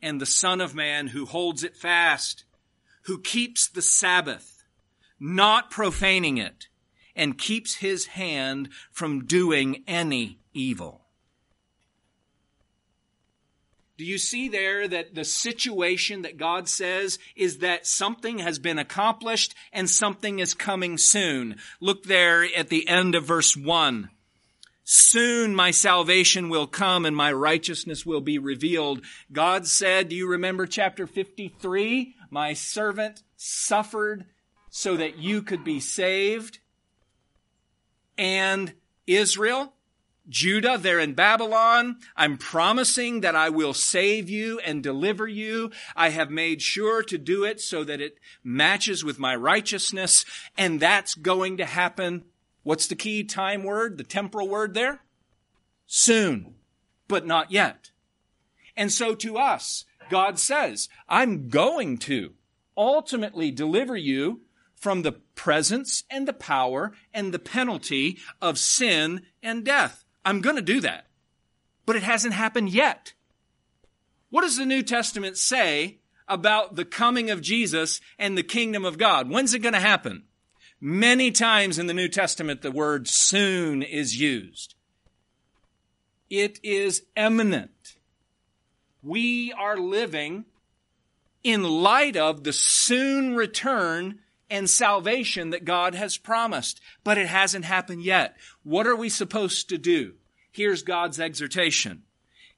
and 0.00 0.20
the 0.20 0.26
son 0.26 0.60
of 0.60 0.74
man 0.74 1.08
who 1.08 1.26
holds 1.26 1.64
it 1.64 1.76
fast 1.76 2.44
who 3.08 3.18
keeps 3.18 3.68
the 3.68 3.80
Sabbath, 3.80 4.57
not 5.18 5.70
profaning 5.70 6.38
it, 6.38 6.68
and 7.14 7.38
keeps 7.38 7.76
his 7.76 8.06
hand 8.06 8.68
from 8.92 9.24
doing 9.24 9.82
any 9.86 10.38
evil. 10.54 11.02
Do 13.96 14.04
you 14.04 14.18
see 14.18 14.48
there 14.48 14.86
that 14.86 15.16
the 15.16 15.24
situation 15.24 16.22
that 16.22 16.36
God 16.36 16.68
says 16.68 17.18
is 17.34 17.58
that 17.58 17.84
something 17.84 18.38
has 18.38 18.60
been 18.60 18.78
accomplished 18.78 19.56
and 19.72 19.90
something 19.90 20.38
is 20.38 20.54
coming 20.54 20.96
soon? 20.96 21.56
Look 21.80 22.04
there 22.04 22.44
at 22.56 22.68
the 22.68 22.86
end 22.88 23.16
of 23.16 23.24
verse 23.24 23.56
1. 23.56 24.10
Soon 24.84 25.52
my 25.52 25.72
salvation 25.72 26.48
will 26.48 26.68
come 26.68 27.04
and 27.04 27.16
my 27.16 27.32
righteousness 27.32 28.06
will 28.06 28.20
be 28.20 28.38
revealed. 28.38 29.02
God 29.32 29.66
said, 29.66 30.08
do 30.08 30.14
you 30.14 30.28
remember 30.28 30.66
chapter 30.66 31.08
53? 31.08 32.14
My 32.30 32.52
servant 32.52 33.24
suffered 33.36 34.26
so 34.70 34.96
that 34.96 35.18
you 35.18 35.42
could 35.42 35.64
be 35.64 35.80
saved. 35.80 36.58
And 38.16 38.74
Israel, 39.06 39.74
Judah, 40.28 40.78
they're 40.78 41.00
in 41.00 41.14
Babylon. 41.14 41.96
I'm 42.16 42.36
promising 42.36 43.20
that 43.22 43.36
I 43.36 43.48
will 43.48 43.74
save 43.74 44.28
you 44.28 44.58
and 44.60 44.82
deliver 44.82 45.26
you. 45.26 45.70
I 45.96 46.10
have 46.10 46.30
made 46.30 46.60
sure 46.60 47.02
to 47.04 47.18
do 47.18 47.44
it 47.44 47.60
so 47.60 47.84
that 47.84 48.00
it 48.00 48.18
matches 48.44 49.04
with 49.04 49.18
my 49.18 49.34
righteousness. 49.34 50.24
And 50.56 50.80
that's 50.80 51.14
going 51.14 51.56
to 51.58 51.64
happen 51.64 52.24
What's 52.68 52.86
the 52.86 52.96
key 52.96 53.24
time 53.24 53.62
word, 53.62 53.96
the 53.96 54.04
temporal 54.04 54.46
word 54.46 54.74
there? 54.74 55.00
Soon, 55.86 56.56
but 57.08 57.26
not 57.26 57.50
yet. 57.50 57.92
And 58.76 58.92
so 58.92 59.14
to 59.14 59.38
us, 59.38 59.86
God 60.10 60.38
says, 60.38 60.90
I'm 61.08 61.48
going 61.48 61.96
to 62.00 62.34
ultimately 62.76 63.50
deliver 63.50 63.96
you 63.96 64.42
from 64.80 65.02
the 65.02 65.12
presence 65.12 66.04
and 66.10 66.26
the 66.26 66.32
power 66.32 66.92
and 67.12 67.32
the 67.32 67.38
penalty 67.38 68.18
of 68.40 68.58
sin 68.58 69.22
and 69.42 69.64
death. 69.64 70.04
I'm 70.24 70.40
going 70.40 70.56
to 70.56 70.62
do 70.62 70.80
that. 70.80 71.06
But 71.86 71.96
it 71.96 72.02
hasn't 72.02 72.34
happened 72.34 72.70
yet. 72.70 73.14
What 74.30 74.42
does 74.42 74.56
the 74.56 74.66
New 74.66 74.82
Testament 74.82 75.36
say 75.36 75.98
about 76.28 76.76
the 76.76 76.84
coming 76.84 77.30
of 77.30 77.40
Jesus 77.40 78.00
and 78.18 78.36
the 78.36 78.42
kingdom 78.42 78.84
of 78.84 78.98
God? 78.98 79.30
When's 79.30 79.54
it 79.54 79.60
going 79.60 79.72
to 79.72 79.80
happen? 79.80 80.24
Many 80.80 81.30
times 81.30 81.78
in 81.78 81.86
the 81.86 81.94
New 81.94 82.08
Testament, 82.08 82.62
the 82.62 82.70
word 82.70 83.08
soon 83.08 83.82
is 83.82 84.20
used. 84.20 84.74
It 86.30 86.60
is 86.62 87.04
imminent. 87.16 87.96
We 89.02 89.52
are 89.52 89.78
living 89.78 90.44
in 91.42 91.64
light 91.64 92.16
of 92.16 92.44
the 92.44 92.52
soon 92.52 93.34
return 93.34 94.20
and 94.50 94.68
salvation 94.68 95.50
that 95.50 95.64
God 95.64 95.94
has 95.94 96.16
promised, 96.16 96.80
but 97.04 97.18
it 97.18 97.26
hasn't 97.26 97.64
happened 97.64 98.02
yet. 98.02 98.36
What 98.62 98.86
are 98.86 98.96
we 98.96 99.08
supposed 99.08 99.68
to 99.68 99.78
do? 99.78 100.14
Here's 100.50 100.82
God's 100.82 101.20
exhortation. 101.20 102.02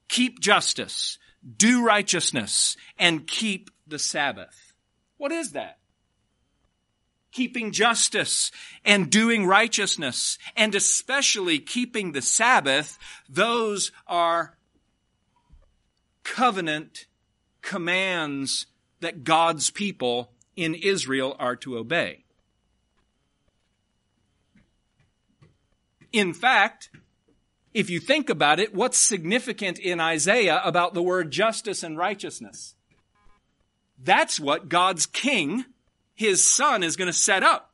Keep 0.08 0.40
justice, 0.40 1.18
do 1.56 1.84
righteousness, 1.84 2.76
and 2.98 3.26
keep 3.26 3.70
the 3.86 3.98
Sabbath. 3.98 4.74
What 5.16 5.32
is 5.32 5.52
that? 5.52 5.80
keeping 7.32 7.72
justice 7.72 8.50
and 8.84 9.10
doing 9.10 9.46
righteousness, 9.46 10.38
and 10.56 10.74
especially 10.74 11.58
keeping 11.58 12.12
the 12.12 12.22
Sabbath, 12.22 12.98
those 13.28 13.92
are 14.06 14.56
covenant 16.24 17.06
commands 17.62 18.66
that 19.00 19.24
God's 19.24 19.70
people 19.70 20.32
in 20.60 20.74
Israel 20.74 21.34
are 21.38 21.56
to 21.56 21.78
obey. 21.78 22.24
In 26.12 26.34
fact, 26.34 26.90
if 27.72 27.88
you 27.88 27.98
think 27.98 28.28
about 28.28 28.60
it, 28.60 28.74
what's 28.74 28.98
significant 28.98 29.78
in 29.78 30.00
Isaiah 30.00 30.60
about 30.62 30.92
the 30.92 31.02
word 31.02 31.30
justice 31.30 31.82
and 31.82 31.96
righteousness? 31.96 32.74
That's 34.02 34.38
what 34.38 34.68
God's 34.68 35.06
king 35.06 35.64
his 36.14 36.52
son 36.52 36.82
is 36.82 36.96
going 36.96 37.06
to 37.06 37.12
set 37.14 37.42
up. 37.42 37.72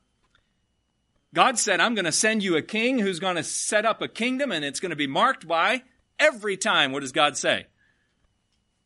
God 1.35 1.59
said, 1.59 1.81
I'm 1.81 1.97
going 1.97 2.05
to 2.05 2.13
send 2.13 2.45
you 2.45 2.57
a 2.57 2.63
king 2.63 3.01
who's 3.01 3.19
going 3.19 3.35
to 3.35 3.43
set 3.43 3.85
up 3.85 4.01
a 4.01 4.07
kingdom 4.07 4.53
and 4.53 4.65
it's 4.65 4.79
going 4.79 4.91
to 4.91 4.97
be 4.97 5.09
marked 5.09 5.49
by 5.49 5.83
every 6.21 6.57
time. 6.57 6.93
What 6.93 7.01
does 7.01 7.11
God 7.11 7.37
say? 7.37 7.67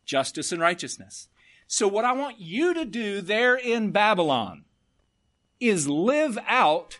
Justice 0.07 0.51
and 0.53 0.63
righteousness. 0.63 1.29
So 1.73 1.87
what 1.87 2.05
I 2.05 2.15
want 2.15 2.41
you 2.41 2.75
to 2.75 2.85
do 2.85 3.21
there 3.21 3.55
in 3.55 3.93
Babylon 3.93 4.65
is 5.61 5.89
live 5.89 6.37
out 6.49 6.99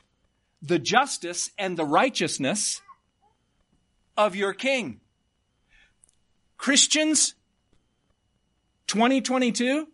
the 0.63 0.79
justice 0.79 1.51
and 1.59 1.77
the 1.77 1.85
righteousness 1.85 2.81
of 4.17 4.37
your 4.37 4.55
king. 4.55 5.01
Christians, 6.57 7.35
2022, 8.87 9.89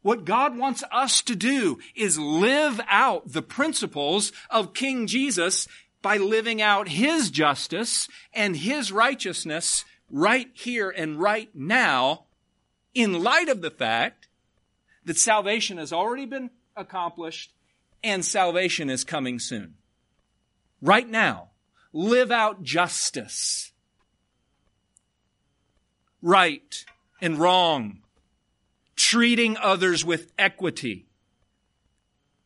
what 0.00 0.24
God 0.24 0.56
wants 0.56 0.82
us 0.90 1.20
to 1.20 1.36
do 1.36 1.78
is 1.94 2.18
live 2.18 2.80
out 2.88 3.32
the 3.32 3.42
principles 3.42 4.32
of 4.48 4.72
King 4.72 5.06
Jesus 5.06 5.68
by 6.00 6.16
living 6.16 6.62
out 6.62 6.88
His 6.88 7.30
justice 7.30 8.08
and 8.32 8.56
His 8.56 8.90
righteousness 8.90 9.84
right 10.10 10.48
here 10.54 10.88
and 10.88 11.20
right 11.20 11.50
now 11.54 12.24
in 12.94 13.22
light 13.22 13.48
of 13.48 13.60
the 13.62 13.70
fact 13.70 14.21
that 15.04 15.18
salvation 15.18 15.78
has 15.78 15.92
already 15.92 16.26
been 16.26 16.50
accomplished 16.76 17.52
and 18.02 18.24
salvation 18.24 18.90
is 18.90 19.04
coming 19.04 19.38
soon. 19.38 19.74
Right 20.80 21.08
now, 21.08 21.50
live 21.92 22.30
out 22.30 22.62
justice. 22.62 23.72
Right 26.20 26.84
and 27.20 27.38
wrong 27.38 28.02
treating 29.02 29.56
others 29.56 30.04
with 30.04 30.32
equity, 30.38 31.06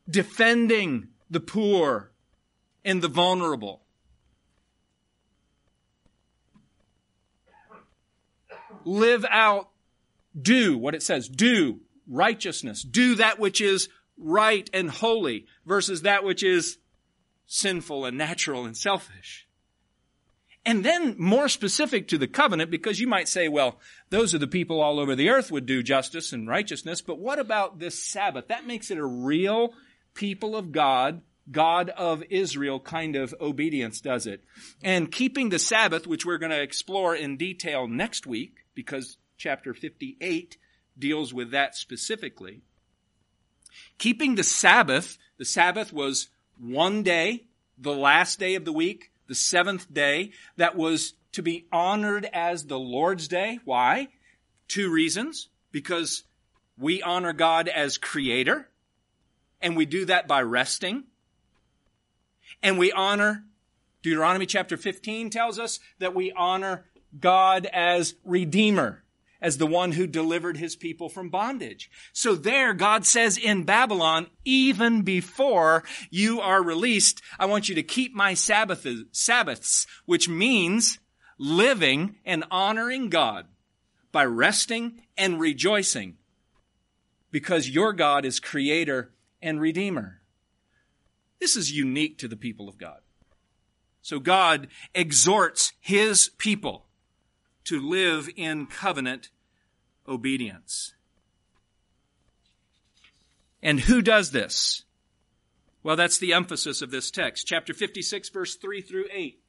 defending 0.09 1.07
the 1.29 1.39
poor 1.39 2.11
and 2.83 3.01
the 3.01 3.07
vulnerable. 3.07 3.83
Live 8.85 9.25
out, 9.29 9.69
do 10.39 10.77
what 10.77 10.95
it 10.95 11.03
says, 11.03 11.27
do 11.27 11.79
righteousness, 12.09 12.83
do 12.83 13.15
that 13.15 13.39
which 13.39 13.61
is 13.61 13.89
right 14.17 14.69
and 14.73 14.89
holy 14.89 15.45
versus 15.65 16.01
that 16.01 16.23
which 16.23 16.43
is 16.43 16.77
sinful 17.45 18.05
and 18.05 18.17
natural 18.17 18.65
and 18.65 18.75
selfish. 18.75 19.47
And 20.65 20.83
then 20.83 21.15
more 21.17 21.47
specific 21.47 22.09
to 22.09 22.17
the 22.17 22.27
covenant, 22.27 22.69
because 22.69 22.99
you 22.99 23.07
might 23.07 23.29
say, 23.29 23.47
well, 23.47 23.79
those 24.09 24.35
are 24.35 24.39
the 24.39 24.47
people 24.47 24.81
all 24.81 24.99
over 24.99 25.15
the 25.15 25.29
earth 25.29 25.49
would 25.49 25.65
do 25.65 25.81
justice 25.81 26.33
and 26.33 26.45
righteousness, 26.45 27.01
but 27.01 27.19
what 27.19 27.39
about 27.39 27.79
this 27.79 28.03
Sabbath? 28.03 28.49
That 28.49 28.67
makes 28.67 28.91
it 28.91 28.97
a 28.97 29.05
real 29.05 29.73
people 30.13 30.57
of 30.57 30.73
God, 30.73 31.21
God 31.49 31.89
of 31.91 32.21
Israel 32.29 32.81
kind 32.81 33.15
of 33.15 33.33
obedience, 33.39 34.01
does 34.01 34.27
it? 34.27 34.43
And 34.83 35.09
keeping 35.09 35.47
the 35.49 35.59
Sabbath, 35.59 36.05
which 36.05 36.25
we're 36.25 36.37
going 36.37 36.51
to 36.51 36.61
explore 36.61 37.15
in 37.15 37.37
detail 37.37 37.87
next 37.87 38.27
week, 38.27 38.65
because 38.75 39.17
chapter 39.37 39.73
58 39.73 40.57
deals 40.97 41.33
with 41.33 41.51
that 41.51 41.75
specifically. 41.75 42.61
Keeping 43.97 44.35
the 44.35 44.43
Sabbath, 44.43 45.17
the 45.37 45.45
Sabbath 45.45 45.91
was 45.91 46.29
one 46.59 47.03
day, 47.03 47.45
the 47.77 47.95
last 47.95 48.39
day 48.39 48.55
of 48.55 48.65
the 48.65 48.73
week, 48.73 49.11
the 49.27 49.35
seventh 49.35 49.91
day 49.93 50.31
that 50.55 50.75
was 50.75 51.13
to 51.33 51.41
be 51.41 51.67
honored 51.71 52.27
as 52.33 52.65
the 52.65 52.79
Lord's 52.79 53.27
day. 53.27 53.59
Why? 53.65 54.07
Two 54.67 54.91
reasons. 54.91 55.49
Because 55.71 56.23
we 56.77 57.01
honor 57.01 57.33
God 57.33 57.67
as 57.67 57.97
creator, 57.97 58.69
and 59.61 59.75
we 59.75 59.85
do 59.85 60.05
that 60.05 60.27
by 60.27 60.41
resting. 60.41 61.03
And 62.63 62.79
we 62.79 62.91
honor, 62.91 63.43
Deuteronomy 64.01 64.45
chapter 64.45 64.77
15 64.77 65.29
tells 65.29 65.59
us 65.59 65.79
that 65.99 66.15
we 66.15 66.31
honor 66.31 66.85
God 67.19 67.65
as 67.67 68.15
redeemer 68.23 69.03
as 69.41 69.57
the 69.57 69.67
one 69.67 69.93
who 69.93 70.07
delivered 70.07 70.57
his 70.57 70.75
people 70.75 71.09
from 71.09 71.29
bondage. 71.29 71.89
So 72.13 72.35
there, 72.35 72.73
God 72.73 73.05
says 73.05 73.37
in 73.37 73.63
Babylon, 73.63 74.27
even 74.43 75.01
before 75.03 75.83
you 76.09 76.41
are 76.41 76.63
released, 76.63 77.21
I 77.37 77.45
want 77.45 77.69
you 77.69 77.75
to 77.75 77.83
keep 77.83 78.13
my 78.13 78.33
Sabbaths, 78.33 79.87
which 80.05 80.27
means 80.27 80.99
living 81.37 82.15
and 82.25 82.43
honoring 82.49 83.09
God 83.09 83.45
by 84.11 84.25
resting 84.25 85.01
and 85.17 85.39
rejoicing 85.39 86.17
because 87.29 87.69
your 87.69 87.93
God 87.93 88.25
is 88.25 88.39
creator 88.39 89.11
and 89.41 89.61
redeemer. 89.61 90.21
This 91.39 91.55
is 91.55 91.71
unique 91.71 92.17
to 92.19 92.27
the 92.27 92.35
people 92.35 92.67
of 92.67 92.79
God. 92.79 93.01
So 94.01 94.19
God 94.19 94.69
exhorts 94.95 95.73
his 95.79 96.31
people 96.39 96.86
to 97.67 97.79
live 97.79 98.29
in 98.35 98.65
covenant 98.65 99.29
obedience. 100.07 100.93
And 103.61 103.81
who 103.81 104.01
does 104.01 104.31
this? 104.31 104.83
Well, 105.83 105.95
that's 105.95 106.17
the 106.17 106.33
emphasis 106.33 106.81
of 106.81 106.91
this 106.91 107.11
text. 107.11 107.47
Chapter 107.47 107.73
56, 107.73 108.29
verse 108.29 108.55
3 108.55 108.81
through 108.81 109.05
8. 109.11 109.39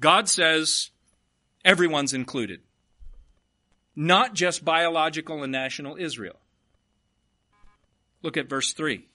God 0.00 0.28
says 0.28 0.90
everyone's 1.64 2.14
included, 2.14 2.60
not 3.96 4.34
just 4.34 4.64
biological 4.64 5.42
and 5.42 5.50
national 5.50 5.96
Israel. 5.96 6.38
Look 8.22 8.36
at 8.36 8.48
verse 8.48 8.72
3. 8.72 9.06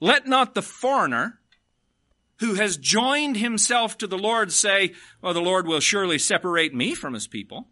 Let 0.00 0.26
not 0.26 0.54
the 0.54 0.62
foreigner 0.62 1.40
who 2.40 2.54
has 2.54 2.76
joined 2.76 3.36
himself 3.36 3.96
to 3.98 4.06
the 4.06 4.18
Lord 4.18 4.52
say, 4.52 4.92
Well, 5.22 5.34
the 5.34 5.40
Lord 5.40 5.66
will 5.66 5.80
surely 5.80 6.18
separate 6.18 6.74
me 6.74 6.94
from 6.94 7.14
his 7.14 7.26
people. 7.26 7.68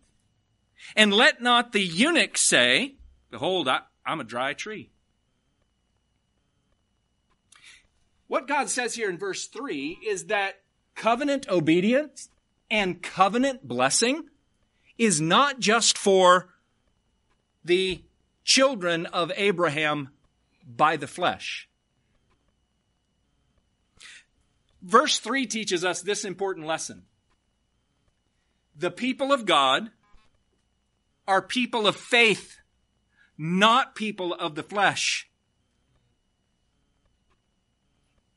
And 0.96 1.12
let 1.12 1.42
not 1.42 1.72
the 1.72 1.82
eunuch 1.82 2.36
say, 2.36 2.96
Behold, 3.30 3.68
I, 3.68 3.80
am 4.06 4.20
a 4.20 4.24
dry 4.24 4.52
tree. 4.52 4.90
What 8.26 8.48
God 8.48 8.70
says 8.70 8.94
here 8.94 9.10
in 9.10 9.18
verse 9.18 9.46
3 9.46 9.98
is 10.06 10.26
that 10.26 10.62
covenant 10.94 11.48
obedience 11.48 12.30
and 12.70 13.02
covenant 13.02 13.66
blessing 13.66 14.24
is 14.96 15.20
not 15.20 15.60
just 15.60 15.98
for 15.98 16.48
the 17.64 18.02
children 18.44 19.06
of 19.06 19.30
Abraham 19.36 20.10
by 20.66 20.96
the 20.96 21.06
flesh. 21.06 21.68
Verse 24.82 25.18
3 25.18 25.46
teaches 25.46 25.84
us 25.84 26.02
this 26.02 26.24
important 26.24 26.66
lesson. 26.66 27.04
The 28.76 28.90
people 28.90 29.32
of 29.32 29.46
God 29.46 29.90
are 31.28 31.40
people 31.40 31.86
of 31.86 31.94
faith, 31.94 32.58
not 33.38 33.94
people 33.94 34.34
of 34.34 34.56
the 34.56 34.62
flesh. 34.62 35.28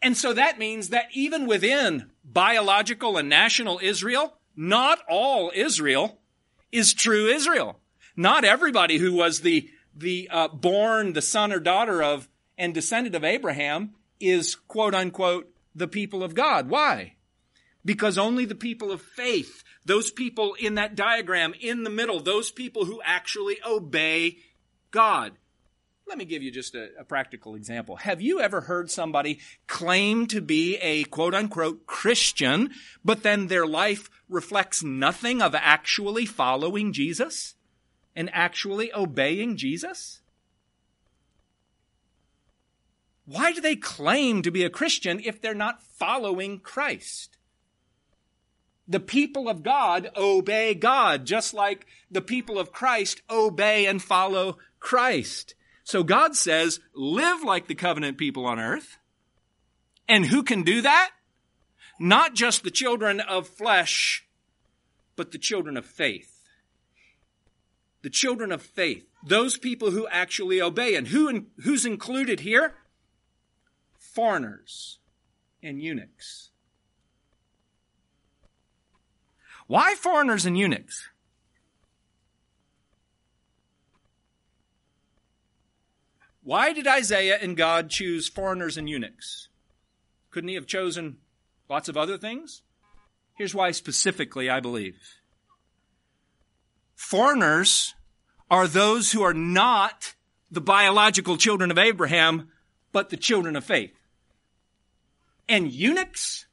And 0.02 0.16
so 0.16 0.34
that 0.34 0.60
means 0.60 0.90
that 0.90 1.08
even 1.14 1.48
within 1.48 2.12
biological 2.24 3.18
and 3.18 3.28
national 3.28 3.80
Israel, 3.82 4.38
not 4.56 5.00
all 5.10 5.52
Israel 5.56 6.20
is 6.72 6.94
true 6.94 7.26
Israel. 7.26 7.80
Not 8.16 8.46
everybody 8.46 8.98
who 8.98 9.14
was 9.14 9.42
the, 9.42 9.70
the 9.96 10.30
uh, 10.32 10.50
born, 10.50 11.14
the 11.14 11.24
son 11.24 11.52
or 11.52 11.60
daughter 11.60 12.04
of, 12.04 12.30
and 12.56 12.72
descendant 12.74 13.16
of 13.16 13.24
Abraham 13.24 13.96
is 14.20 14.56
quote 14.56 14.94
unquote 14.94 15.52
the 15.76 15.88
people 15.88 16.24
of 16.24 16.34
God. 16.34 16.70
Why? 16.70 17.16
Because 17.84 18.18
only 18.18 18.46
the 18.46 18.56
people 18.56 18.92
of 18.92 19.02
faith, 19.02 19.64
those 19.86 20.10
people 20.10 20.56
in 20.56 20.76
that 20.76 20.96
diagram 20.96 21.54
in 21.60 21.84
the 21.84 21.90
middle, 21.90 22.20
those 22.20 22.50
people 22.50 22.86
who 22.86 23.02
actually 23.04 23.58
obey 23.68 24.38
God. 24.90 25.34
Let 26.08 26.18
me 26.18 26.26
give 26.26 26.44
you 26.44 26.52
just 26.52 26.76
a, 26.76 26.90
a, 27.00 27.04
practical 27.04 27.56
example. 27.56 27.96
Have 27.96 28.22
you 28.22 28.40
ever 28.40 28.62
heard 28.62 28.92
somebody 28.92 29.40
claim 29.66 30.28
to 30.28 30.40
be 30.40 30.78
a 30.78 31.04
quote 31.06 31.34
unquote 31.34 31.88
Christian, 31.88 32.72
but 33.04 33.24
then 33.24 33.48
their 33.48 33.66
life 33.66 34.10
reflects 34.30 34.84
nothing 34.84 35.42
of 35.42 35.56
actually 35.56 36.28
following 36.28 36.94
Jesus 36.94 37.56
and 38.16 38.30
actually 38.34 38.94
obeying 38.94 39.58
Jesus? 39.58 40.22
Why 43.26 43.52
do 43.52 43.62
they 43.62 43.76
claim 43.76 44.42
to 44.44 44.52
be 44.52 44.64
a 44.64 44.70
Christian 44.70 45.20
if 45.20 45.42
they're 45.42 45.54
not 45.54 45.82
following 45.82 46.60
Christ? 46.60 47.38
The 48.88 49.00
people 49.00 49.50
of 49.50 49.64
God 49.64 50.12
obey 50.16 50.76
God, 50.76 51.26
just 51.26 51.54
like 51.54 51.88
the 52.12 52.22
people 52.22 52.60
of 52.60 52.72
Christ 52.72 53.24
obey 53.30 53.88
and 53.88 54.02
follow 54.02 54.60
Christ. 54.80 55.56
So 55.84 56.04
God 56.04 56.36
says, 56.36 56.80
live 56.94 57.44
like 57.44 57.68
the 57.68 57.76
covenant 57.76 58.18
people 58.18 58.46
on 58.46 58.60
earth. 58.60 58.98
And 60.08 60.28
who 60.28 60.44
can 60.44 60.62
do 60.62 60.82
that? 60.82 61.12
Not 62.00 62.36
just 62.36 62.64
the 62.64 62.72
children 62.72 63.20
of 63.20 63.48
flesh, 63.48 64.28
but 65.16 65.32
the 65.32 65.40
children 65.40 65.78
of 65.78 65.86
faith. 65.86 66.44
The 68.04 68.10
children 68.12 68.52
of 68.52 68.62
faith. 68.62 69.08
Those 69.26 69.58
people 69.58 69.90
who 69.90 70.08
actually 70.10 70.62
obey. 70.62 70.96
And 70.96 71.08
who, 71.08 71.46
who's 71.64 71.88
included 71.88 72.42
here? 72.42 72.76
Foreigners 74.14 75.00
and 75.62 75.82
eunuchs. 75.82 76.52
Why 79.68 79.96
foreigners 79.96 80.46
and 80.46 80.58
eunuchs? 80.58 81.10
Why 86.44 86.74
did 86.74 86.86
Isaiah 86.86 87.40
and 87.42 87.58
God 87.58 87.90
choose 87.90 88.30
foreigners 88.30 88.78
and 88.78 88.88
eunuchs? 88.88 89.50
Couldn't 90.30 90.50
he 90.50 90.56
have 90.56 90.68
chosen 90.68 91.18
lots 91.68 91.90
of 91.90 91.98
other 91.98 92.20
things? 92.20 92.62
Here's 93.36 93.56
why 93.56 93.72
specifically, 93.72 94.48
I 94.48 94.60
believe. 94.60 94.96
Foreigners 96.94 97.96
are 98.50 98.68
those 98.68 99.12
who 99.12 99.24
are 99.24 99.34
not 99.34 100.14
the 100.52 100.62
biological 100.62 101.36
children 101.36 101.72
of 101.72 101.80
Abraham, 101.80 102.50
but 102.96 103.10
the 103.10 103.18
children 103.18 103.58
of 103.58 103.66
faith 103.66 103.92
and 105.50 105.70
eunuchs 105.70 106.46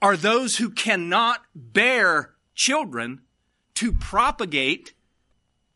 are 0.00 0.16
those 0.16 0.56
who 0.56 0.70
cannot 0.70 1.42
bear 1.54 2.30
children 2.54 3.20
to 3.74 3.92
propagate 3.92 4.94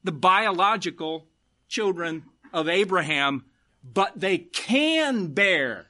the 0.03 0.11
biological 0.11 1.27
children 1.68 2.25
of 2.51 2.66
Abraham, 2.66 3.44
but 3.85 4.18
they 4.18 4.38
can 4.38 5.27
bear 5.27 5.88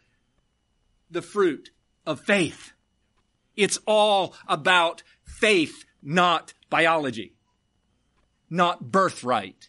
the 1.09 1.23
fruit 1.23 1.71
of 2.05 2.19
faith. 2.19 2.73
It's 3.55 3.79
all 3.87 4.35
about 4.49 5.05
faith, 5.23 5.85
not 6.03 6.53
biology, 6.69 7.35
not 8.51 8.91
birthright. 8.91 9.68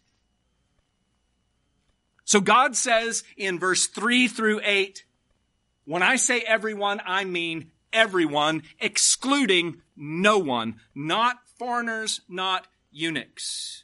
So 2.30 2.40
God 2.40 2.76
says 2.76 3.24
in 3.38 3.58
verse 3.58 3.88
3 3.88 4.28
through 4.28 4.62
8, 4.64 5.04
when 5.86 6.04
I 6.04 6.16
say 6.18 6.42
everyone, 6.42 7.02
I 7.04 7.24
mean 7.24 7.72
everyone, 7.92 8.62
excluding 8.80 9.82
no 9.98 10.38
one, 10.38 10.76
not 10.94 11.38
foreigners, 11.58 12.22
not 12.30 12.68
eunuchs. 12.92 13.84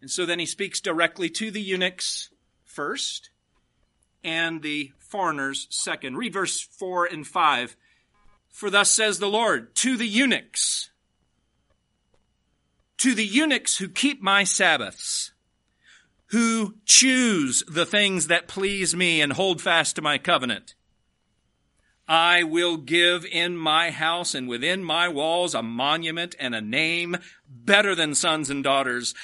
And 0.00 0.10
so 0.10 0.24
then 0.24 0.38
he 0.38 0.46
speaks 0.46 0.80
directly 0.80 1.28
to 1.28 1.50
the 1.50 1.60
eunuchs 1.60 2.30
first 2.64 3.28
and 4.24 4.62
the 4.62 4.92
foreigners 4.98 5.66
second. 5.68 6.16
Read 6.16 6.32
verse 6.32 6.62
4 6.62 7.04
and 7.04 7.26
5. 7.26 7.76
For 8.48 8.70
thus 8.70 8.90
says 8.90 9.18
the 9.18 9.28
Lord, 9.28 9.74
to 9.74 9.98
the 9.98 10.08
eunuchs, 10.08 10.88
to 12.96 13.14
the 13.14 13.26
eunuchs 13.26 13.76
who 13.76 13.90
keep 13.90 14.22
my 14.22 14.42
Sabbaths, 14.42 15.32
who 16.36 16.74
choose 16.84 17.64
the 17.66 17.86
things 17.86 18.26
that 18.26 18.46
please 18.46 18.94
me 18.94 19.22
and 19.22 19.32
hold 19.32 19.62
fast 19.62 19.96
to 19.96 20.02
my 20.02 20.18
covenant. 20.18 20.74
I 22.06 22.42
will 22.42 22.76
give 22.76 23.24
in 23.24 23.56
my 23.56 23.90
house 23.90 24.34
and 24.34 24.46
within 24.46 24.84
my 24.84 25.08
walls 25.08 25.54
a 25.54 25.62
monument 25.62 26.34
and 26.38 26.54
a 26.54 26.60
name 26.60 27.16
better 27.48 27.94
than 27.94 28.14
sons 28.14 28.50
and 28.50 28.62
daughters. 28.62 29.14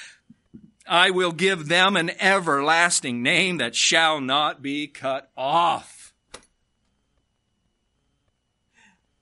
I 0.87 1.11
will 1.11 1.33
give 1.33 1.67
them 1.67 1.95
an 1.95 2.19
everlasting 2.19 3.21
name 3.21 3.57
that 3.57 3.75
shall 3.75 4.19
not 4.19 4.63
be 4.63 4.87
cut 4.87 5.29
off. 5.37 6.15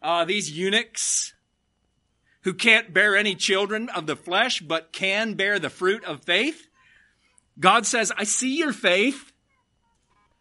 Uh, 0.02 0.24
these 0.24 0.50
eunuchs 0.50 1.34
who 2.44 2.54
can't 2.54 2.94
bear 2.94 3.18
any 3.18 3.36
children 3.36 3.90
of 3.90 4.08
the 4.08 4.16
flesh 4.16 4.62
but 4.62 4.94
can 4.94 5.34
bear 5.34 5.60
the 5.60 5.70
fruit 5.70 6.06
of 6.06 6.24
faith 6.24 6.70
God 7.60 7.86
says, 7.86 8.12
I 8.18 8.24
see 8.24 8.58
your 8.58 8.74
faith. 8.74 9.32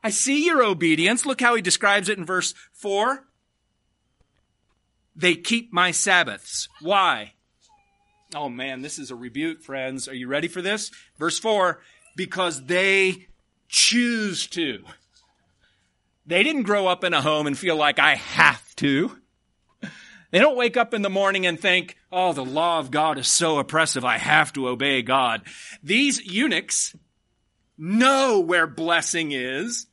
I 0.02 0.10
see 0.10 0.46
your 0.46 0.62
obedience. 0.62 1.26
Look 1.26 1.40
how 1.40 1.54
he 1.54 1.62
describes 1.62 2.08
it 2.08 2.18
in 2.18 2.24
verse 2.24 2.54
4. 2.72 3.24
They 5.14 5.34
keep 5.34 5.72
my 5.72 5.90
Sabbaths. 5.90 6.68
Why? 6.80 7.34
Oh 8.34 8.48
man, 8.48 8.80
this 8.80 8.98
is 8.98 9.10
a 9.10 9.16
rebuke, 9.16 9.60
friends. 9.60 10.08
Are 10.08 10.14
you 10.14 10.28
ready 10.28 10.48
for 10.48 10.62
this? 10.62 10.90
Verse 11.18 11.38
4 11.38 11.80
because 12.16 12.66
they 12.66 13.26
choose 13.68 14.46
to. 14.48 14.84
They 16.26 16.42
didn't 16.42 16.64
grow 16.64 16.86
up 16.86 17.02
in 17.02 17.14
a 17.14 17.22
home 17.22 17.46
and 17.46 17.58
feel 17.58 17.76
like 17.76 17.98
I 17.98 18.16
have 18.16 18.74
to. 18.76 19.16
They 20.30 20.38
don't 20.38 20.56
wake 20.56 20.76
up 20.76 20.94
in 20.94 21.02
the 21.02 21.10
morning 21.10 21.46
and 21.46 21.58
think, 21.58 21.96
oh, 22.12 22.32
the 22.32 22.44
law 22.44 22.78
of 22.78 22.90
God 22.90 23.18
is 23.18 23.26
so 23.28 23.58
oppressive, 23.58 24.04
I 24.04 24.18
have 24.18 24.52
to 24.54 24.68
obey 24.68 25.02
God. 25.02 25.42
These 25.82 26.24
eunuchs 26.24 26.94
know 27.76 28.40
where 28.40 28.66
blessing 28.66 29.32
is. 29.32 29.86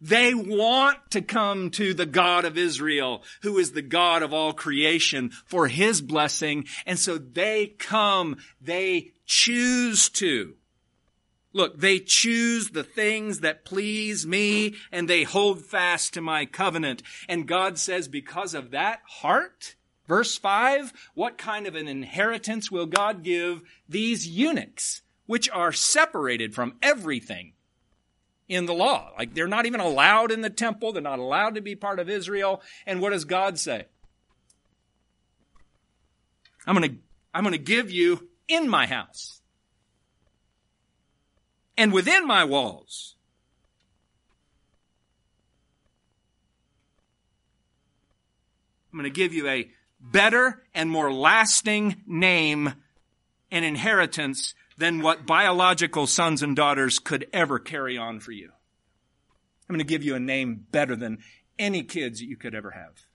They 0.00 0.32
want 0.32 0.98
to 1.10 1.20
come 1.20 1.70
to 1.72 1.92
the 1.92 2.06
God 2.06 2.44
of 2.44 2.56
Israel, 2.56 3.22
who 3.42 3.58
is 3.58 3.72
the 3.72 3.82
God 3.82 4.22
of 4.22 4.32
all 4.32 4.52
creation, 4.52 5.30
for 5.44 5.68
his 5.68 6.00
blessing. 6.00 6.66
And 6.86 6.98
so 6.98 7.18
they 7.18 7.74
come, 7.78 8.38
they 8.60 9.12
choose 9.26 10.08
to. 10.10 10.54
Look, 11.52 11.78
they 11.78 11.98
choose 11.98 12.70
the 12.70 12.84
things 12.84 13.40
that 13.40 13.64
please 13.64 14.26
me 14.26 14.76
and 14.92 15.08
they 15.08 15.24
hold 15.24 15.64
fast 15.64 16.14
to 16.14 16.20
my 16.20 16.46
covenant. 16.46 17.02
And 17.28 17.48
God 17.48 17.76
says, 17.76 18.06
because 18.08 18.54
of 18.54 18.70
that 18.70 19.00
heart, 19.06 19.74
verse 20.10 20.36
5, 20.36 20.92
what 21.14 21.38
kind 21.38 21.68
of 21.68 21.76
an 21.76 21.86
inheritance 21.86 22.68
will 22.68 22.84
God 22.84 23.22
give 23.22 23.62
these 23.88 24.26
eunuchs, 24.26 25.02
which 25.26 25.48
are 25.50 25.70
separated 25.70 26.52
from 26.52 26.74
everything 26.82 27.52
in 28.48 28.66
the 28.66 28.74
law? 28.74 29.12
Like 29.16 29.34
they're 29.34 29.46
not 29.46 29.66
even 29.66 29.78
allowed 29.78 30.32
in 30.32 30.40
the 30.40 30.50
temple. 30.50 30.92
They're 30.92 31.00
not 31.00 31.20
allowed 31.20 31.54
to 31.54 31.60
be 31.60 31.76
part 31.76 32.00
of 32.00 32.10
Israel. 32.10 32.60
And 32.86 33.00
what 33.00 33.10
does 33.10 33.24
God 33.24 33.56
say? 33.56 33.86
I'm 36.66 36.76
going 36.76 36.90
to, 36.90 36.96
I'm 37.32 37.44
going 37.44 37.52
to 37.52 37.58
give 37.58 37.92
you 37.92 38.28
in 38.48 38.68
my 38.68 38.86
house 38.86 39.40
and 41.76 41.92
within 41.92 42.26
my 42.26 42.42
walls. 42.42 43.14
I'm 48.92 48.98
going 48.98 49.04
to 49.10 49.16
give 49.16 49.32
you 49.32 49.46
a 49.46 49.70
better 50.00 50.62
and 50.74 50.90
more 50.90 51.12
lasting 51.12 52.02
name 52.06 52.74
and 53.50 53.64
inheritance 53.64 54.54
than 54.78 55.02
what 55.02 55.26
biological 55.26 56.06
sons 56.06 56.42
and 56.42 56.56
daughters 56.56 56.98
could 56.98 57.26
ever 57.32 57.58
carry 57.58 57.98
on 57.98 58.20
for 58.20 58.32
you. 58.32 58.50
I'm 59.68 59.74
going 59.74 59.78
to 59.78 59.84
give 59.84 60.02
you 60.02 60.14
a 60.14 60.20
name 60.20 60.66
better 60.70 60.96
than 60.96 61.18
any 61.58 61.82
kids 61.82 62.20
that 62.20 62.26
you 62.26 62.36
could 62.36 62.54
ever 62.54 62.70
have. 62.70 63.06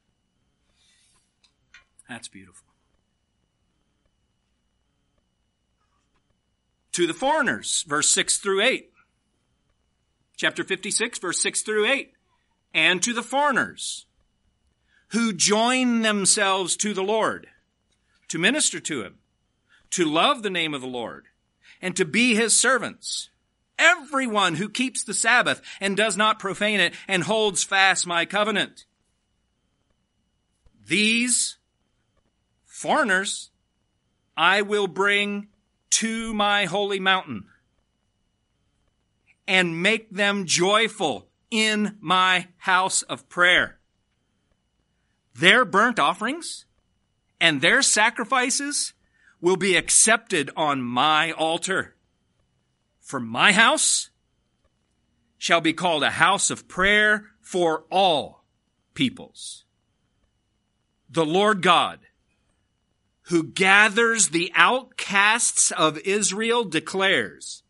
That's 2.08 2.28
beautiful. 2.28 2.66
to 6.96 7.06
the 7.06 7.14
foreigners, 7.14 7.84
verse 7.90 8.10
6 8.12 8.38
through 8.38 8.62
8. 8.62 8.90
Chapter 10.38 10.64
56, 10.64 11.20
verse 11.20 11.42
6 11.42 11.62
through 11.62 11.86
8. 11.88 12.14
And 12.74 13.04
to 13.04 13.12
the 13.12 13.22
foreigners 13.22 14.06
who 15.10 15.34
join 15.34 16.02
themselves 16.02 16.76
to 16.78 16.94
the 16.94 17.04
Lord 17.04 17.48
to 18.28 18.40
minister 18.40 18.80
to 18.80 19.04
him, 19.04 19.16
to 19.92 20.06
love 20.06 20.44
the 20.44 20.50
name 20.50 20.74
of 20.74 20.82
the 20.82 20.88
Lord, 20.88 21.26
and 21.82 21.96
to 21.96 22.06
be 22.06 22.36
his 22.36 22.60
servants. 22.60 23.30
Everyone 23.78 24.56
who 24.56 24.70
keeps 24.70 25.04
the 25.04 25.14
Sabbath 25.14 25.62
and 25.80 25.98
does 25.98 26.16
not 26.16 26.40
profane 26.40 26.80
it 26.80 26.94
and 27.08 27.24
holds 27.24 27.64
fast 27.64 28.08
my 28.08 28.26
covenant. 28.26 28.86
These 30.88 31.58
foreigners 32.66 33.52
I 34.38 34.62
will 34.62 34.88
bring 34.88 35.48
to 35.92 36.34
my 36.34 36.66
holy 36.66 37.00
mountain 37.00 37.46
and 39.48 39.82
make 39.82 40.10
them 40.10 40.46
joyful 40.46 41.28
in 41.52 41.98
my 42.02 42.48
house 42.58 43.02
of 43.04 43.30
prayer. 43.30 43.80
Their 45.36 45.66
burnt 45.66 46.00
offerings 46.00 46.66
and 47.40 47.62
their 47.62 47.82
sacrifices 47.82 48.94
will 49.42 49.58
be 49.58 49.76
accepted 49.76 50.50
on 50.56 50.82
my 50.82 51.32
altar. 51.32 51.96
For 53.02 53.20
my 53.20 53.52
house 53.52 54.10
shall 55.38 55.62
be 55.62 55.74
called 55.74 56.04
a 56.04 56.12
house 56.12 56.50
of 56.50 56.68
prayer 56.68 57.26
for 57.42 57.86
all 57.92 58.46
peoples. 58.94 59.66
The 61.10 61.26
Lord 61.26 61.62
God 61.62 62.00
who 63.30 63.44
gathers 63.44 64.30
the 64.30 64.52
outcasts 64.56 65.72
of 65.72 65.98
Israel 66.00 66.64
declares, 66.64 67.64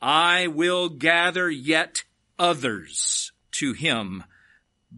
I 0.00 0.46
will 0.46 0.90
gather 0.90 1.50
yet 1.50 2.04
others 2.38 3.32
to 3.52 3.72
him 3.72 4.24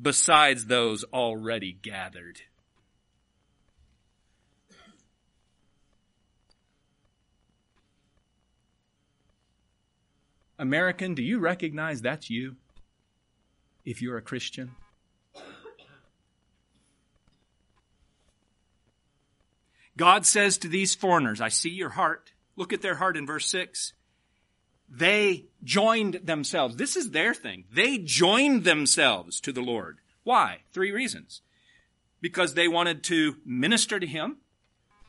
besides 0.01 0.67
those 0.67 1.05
already 1.05 1.73
gathered. 1.73 2.41
American, 10.59 11.15
do 11.15 11.23
you 11.23 11.39
recognize 11.39 12.01
that's 12.01 12.31
you 12.31 12.57
if 13.85 14.01
you're 14.01 14.17
a 14.17 14.23
Christian? 14.23 14.73
God 19.97 20.27
says 20.27 20.59
to 20.59 20.69
these 20.69 20.95
foreigners, 20.95 21.41
I 21.41 21.49
see 21.49 21.71
your 21.71 21.91
heart. 21.91 22.33
Look 22.55 22.73
at 22.73 22.83
their 22.83 22.97
heart 22.97 23.17
in 23.17 23.27
verse 23.27 23.49
6. 23.51 23.93
They 24.89 25.47
joined 25.65 26.21
themselves. 26.25 26.77
This 26.77 26.97
is 26.97 27.11
their 27.11 27.35
thing. 27.35 27.65
They 27.73 27.99
joined 27.99 28.65
themselves 28.65 29.41
to 29.41 29.53
the 29.53 29.61
Lord. 29.61 29.99
Why? 30.23 30.61
Three 30.73 30.93
reasons. 30.93 31.43
Because 32.21 32.55
they 32.55 32.69
wanted 32.69 33.05
to 33.05 33.37
minister 33.45 34.01
to 34.01 34.07
Him, 34.07 34.39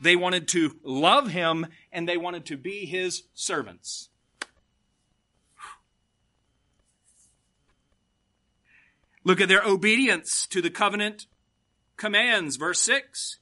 they 0.00 0.16
wanted 0.16 0.46
to 0.48 0.76
love 0.82 1.28
Him, 1.28 1.66
and 1.92 2.08
they 2.08 2.16
wanted 2.16 2.44
to 2.46 2.56
be 2.56 2.86
His 2.86 3.24
servants. 3.34 4.08
Look 9.24 9.40
at 9.40 9.48
their 9.48 9.64
obedience 9.64 10.46
to 10.48 10.62
the 10.62 10.70
covenant 10.70 11.26
commands, 11.96 12.56
verse 12.56 12.80
6 12.80 13.38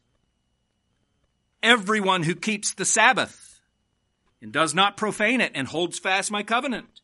everyone 1.66 2.22
who 2.22 2.34
keeps 2.34 2.74
the 2.74 2.84
Sabbath 2.84 3.45
and 4.40 4.52
does 4.52 4.74
not 4.74 4.96
profane 4.96 5.40
it 5.40 5.52
and 5.54 5.68
holds 5.68 5.98
fast 5.98 6.30
my 6.30 6.42
covenant. 6.42 7.00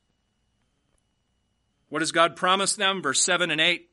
What 1.88 2.00
does 2.00 2.12
God 2.12 2.36
promise 2.36 2.74
them? 2.74 3.02
Verse 3.02 3.24
7 3.24 3.50
and 3.50 3.60
8. 3.60 3.88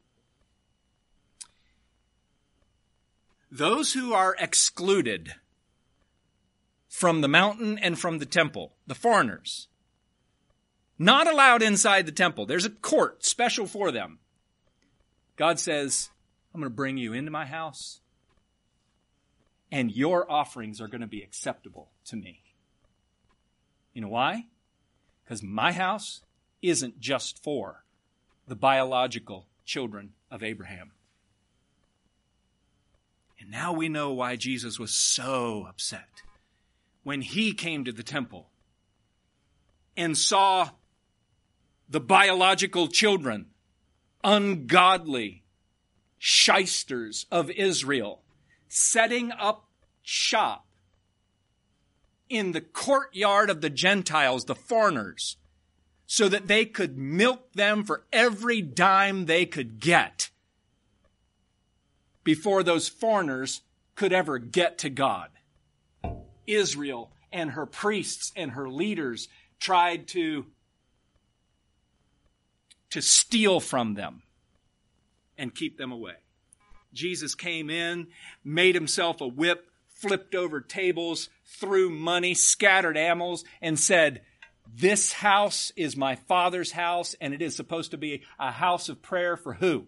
Those 3.51 3.93
who 3.93 4.13
are 4.13 4.35
excluded 4.39 5.33
from 6.87 7.21
the 7.21 7.27
mountain 7.27 7.77
and 7.77 7.97
from 7.97 8.19
the 8.19 8.25
temple, 8.25 8.73
the 8.85 8.95
foreigners, 8.95 9.67
not 10.97 11.27
allowed 11.27 11.61
inside 11.61 12.05
the 12.05 12.11
temple. 12.11 12.45
There's 12.45 12.65
a 12.65 12.69
court 12.69 13.25
special 13.25 13.65
for 13.65 13.91
them. 13.91 14.19
God 15.35 15.59
says, 15.59 16.09
I'm 16.53 16.61
going 16.61 16.69
to 16.69 16.75
bring 16.75 16.97
you 16.97 17.13
into 17.13 17.31
my 17.31 17.45
house 17.45 18.01
and 19.71 19.91
your 19.91 20.29
offerings 20.29 20.81
are 20.81 20.87
going 20.87 21.01
to 21.01 21.07
be 21.07 21.21
acceptable 21.21 21.89
to 22.05 22.15
me. 22.15 22.41
You 23.99 24.05
know 24.05 24.11
why? 24.11 24.45
Because 25.25 25.43
my 25.43 25.73
house 25.73 26.21
isn't 26.61 27.01
just 27.01 27.43
for 27.43 27.83
the 28.47 28.55
biological 28.55 29.47
children 29.65 30.13
of 30.31 30.41
Abraham. 30.41 30.93
And 33.41 33.51
now 33.51 33.73
we 33.73 33.89
know 33.89 34.13
why 34.13 34.37
Jesus 34.37 34.79
was 34.79 34.93
so 34.93 35.65
upset 35.67 36.21
when 37.03 37.19
he 37.19 37.51
came 37.51 37.83
to 37.83 37.91
the 37.91 38.01
temple 38.01 38.47
and 39.97 40.17
saw 40.17 40.69
the 41.89 41.99
biological 41.99 42.87
children, 42.87 43.47
ungodly 44.23 45.43
shysters 46.17 47.25
of 47.29 47.51
Israel, 47.51 48.21
setting 48.69 49.33
up 49.33 49.67
shop 50.03 50.68
in 52.29 52.51
the 52.51 52.61
courtyard 52.61 53.49
of 53.49 53.61
the 53.61 53.69
Gentiles, 53.69 54.45
the 54.45 54.55
foreigners, 54.55 55.37
so 56.05 56.29
that 56.29 56.47
they 56.47 56.65
could 56.65 56.97
milk 56.97 57.53
them 57.53 57.83
for 57.83 58.03
every 58.13 58.61
dime 58.61 59.25
they 59.25 59.45
could 59.45 59.79
get 59.79 60.29
before 62.23 62.63
those 62.63 62.87
foreigners 62.87 63.61
could 63.95 64.13
ever 64.13 64.37
get 64.37 64.77
to 64.79 64.89
God. 64.89 65.29
Israel 66.47 67.11
and 67.31 67.51
her 67.51 67.65
priests 67.65 68.31
and 68.35 68.51
her 68.51 68.69
leaders 68.69 69.27
tried 69.59 70.07
to, 70.07 70.45
to 72.89 73.01
steal 73.01 73.59
from 73.59 73.93
them 73.93 74.23
and 75.37 75.53
keep 75.53 75.77
them 75.77 75.91
away. 75.91 76.15
Jesus 76.93 77.35
came 77.35 77.69
in, 77.69 78.07
made 78.43 78.75
himself 78.75 79.21
a 79.21 79.27
whip, 79.27 79.69
flipped 79.87 80.33
over 80.33 80.61
tables, 80.61 81.29
threw 81.59 81.89
money, 81.89 82.33
scattered 82.33 82.97
animals, 82.97 83.43
and 83.61 83.79
said, 83.79 84.21
This 84.73 85.13
house 85.13 85.71
is 85.75 85.97
my 85.97 86.15
Father's 86.15 86.71
house, 86.71 87.15
and 87.19 87.33
it 87.33 87.41
is 87.41 87.55
supposed 87.55 87.91
to 87.91 87.97
be 87.97 88.23
a 88.39 88.51
house 88.51 88.89
of 88.89 89.01
prayer 89.01 89.37
for 89.37 89.53
who? 89.53 89.87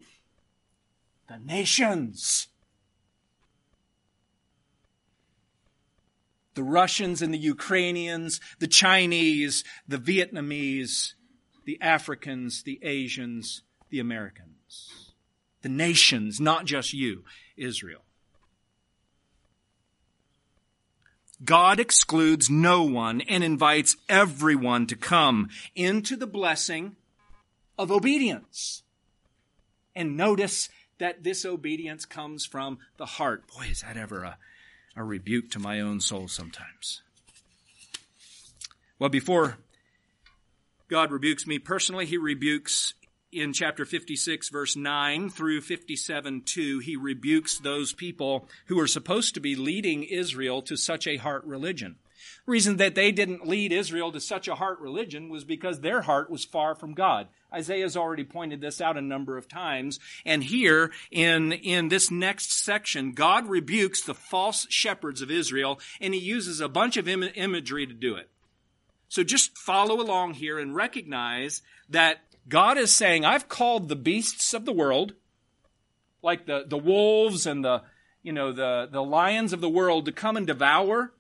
The 1.28 1.40
nations. 1.40 2.48
The 6.54 6.64
Russians 6.64 7.22
and 7.22 7.34
the 7.34 7.38
Ukrainians, 7.38 8.42
the 8.60 8.68
Chinese, 8.68 9.64
the 9.88 9.98
Vietnamese, 9.98 11.14
the 11.64 11.82
Africans, 11.82 12.64
the 12.64 12.80
Asians, 12.84 13.64
the 13.90 14.00
Americans 14.00 15.12
the 15.62 15.70
nations, 15.70 16.40
not 16.40 16.66
just 16.66 16.94
you, 16.94 17.24
Israel. 17.56 18.02
God 21.44 21.80
excludes 21.80 22.50
no 22.50 22.84
one 22.84 23.22
and 23.22 23.44
invites 23.44 23.98
everyone 24.08 24.88
to 24.88 24.96
come 24.96 25.50
into 25.76 26.16
the 26.16 26.28
blessing 26.28 26.96
of 27.78 27.92
obedience. 27.92 28.84
And 29.96 30.16
notice 30.16 30.70
that 31.00 31.24
this 31.24 31.46
obedience 31.46 32.06
comes 32.06 32.46
from 32.46 32.78
the 32.98 33.06
heart. 33.06 33.48
Boy, 33.48 33.68
is 33.72 33.82
that 33.82 33.98
ever 33.98 34.24
a, 34.24 34.38
a 34.96 35.04
rebuke 35.04 35.50
to 35.52 35.60
my 35.60 35.80
own 35.80 36.00
soul 36.00 36.28
sometimes. 36.28 37.02
Well, 39.00 39.10
before 39.10 39.58
God 40.88 41.12
rebukes 41.12 41.48
me 41.48 41.58
personally, 41.58 42.06
He 42.06 42.18
rebukes 42.18 42.94
in 43.32 43.54
chapter 43.54 43.86
56 43.86 44.50
verse 44.50 44.76
9 44.76 45.30
through 45.30 45.62
57 45.62 46.42
2, 46.42 46.80
he 46.80 46.96
rebukes 46.96 47.58
those 47.58 47.94
people 47.94 48.48
who 48.66 48.80
are 48.80 48.88
supposed 48.88 49.34
to 49.34 49.40
be 49.40 49.56
leading 49.56 50.04
Israel 50.04 50.62
to 50.64 50.76
such 50.76 51.08
a 51.08 51.18
heart 51.18 51.44
religion. 51.46 51.96
The 52.46 52.52
reason 52.52 52.78
that 52.78 52.96
they 52.96 53.12
didn't 53.12 53.48
lead 53.48 53.72
Israel 53.72 54.12
to 54.12 54.20
such 54.20 54.48
a 54.48 54.56
heart 54.56 54.80
religion 54.80 55.30
was 55.30 55.44
because 55.44 55.80
their 55.80 56.02
heart 56.02 56.30
was 56.30 56.46
far 56.46 56.76
from 56.76 56.94
God. 56.94 57.28
Isaiah's 57.54 57.98
already 57.98 58.24
pointed 58.24 58.62
this 58.62 58.80
out 58.82 58.98
a 58.98 59.02
number 59.02 59.38
of 59.38 59.48
times. 59.48 60.00
And 60.26 60.44
here 60.44 60.92
in, 61.12 61.52
in 61.52 61.90
this 61.90 62.10
next 62.10 62.54
section, 62.64 63.12
God 63.12 63.48
rebukes 63.48 64.02
the 64.02 64.14
false 64.14 64.66
shepherds 64.70 65.22
of 65.22 65.32
Israel 65.32 65.80
and 66.00 66.14
he 66.14 66.20
uses 66.20 66.62
a 66.62 66.70
bunch 66.70 66.98
of 66.98 67.08
Im- 67.08 67.24
imagery 67.36 67.86
to 67.86 67.94
do 67.94 68.16
it. 68.16 68.30
So 69.10 69.24
just 69.24 69.58
follow 69.58 70.00
along 70.00 70.36
here 70.36 70.58
and 70.58 70.74
recognize 70.74 71.62
that 71.90 72.22
God 72.48 72.78
is 72.78 72.96
saying, 72.96 73.26
I've 73.26 73.50
called 73.50 73.88
the 73.88 73.96
beasts 73.96 74.54
of 74.54 74.66
the 74.66 74.74
world, 74.74 75.14
like 76.22 76.46
the, 76.46 76.66
the 76.68 76.78
wolves 76.78 77.46
and 77.46 77.64
the, 77.64 77.84
you 78.24 78.34
know, 78.34 78.52
the, 78.52 78.88
the 78.92 79.04
lions 79.04 79.54
of 79.54 79.62
the 79.62 79.70
world 79.70 80.06
to 80.06 80.12
come 80.12 80.38
and 80.38 80.48
devour 80.48 81.14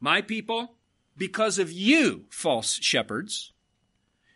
my 0.00 0.20
people 0.20 0.76
because 1.16 1.58
of 1.58 1.72
you, 1.72 2.24
false 2.30 2.74
shepherds. 2.82 3.52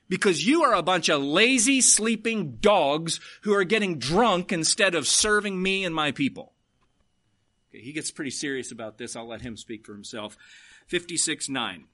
Because 0.09 0.45
you 0.45 0.64
are 0.64 0.75
a 0.75 0.83
bunch 0.83 1.09
of 1.09 1.23
lazy, 1.23 1.81
sleeping 1.81 2.57
dogs 2.61 3.21
who 3.43 3.55
are 3.55 3.64
getting 3.64 3.99
drunk 3.99 4.53
instead 4.53 4.95
of 4.95 5.07
serving 5.07 5.62
me 5.62 5.85
and 5.85 5.95
my 5.95 6.11
people. 6.11 6.53
Okay, 7.71 7.83
he 7.83 7.93
gets 7.93 8.11
pretty 8.11 8.33
serious 8.33 8.73
about 8.73 8.99
this. 8.99 9.14
I'll 9.14 9.29
let 9.29 9.43
him 9.43 9.57
speak 9.57 9.87
for 9.87 9.93
himself. 9.93 10.37
56 10.88 11.49
9. 11.49 11.85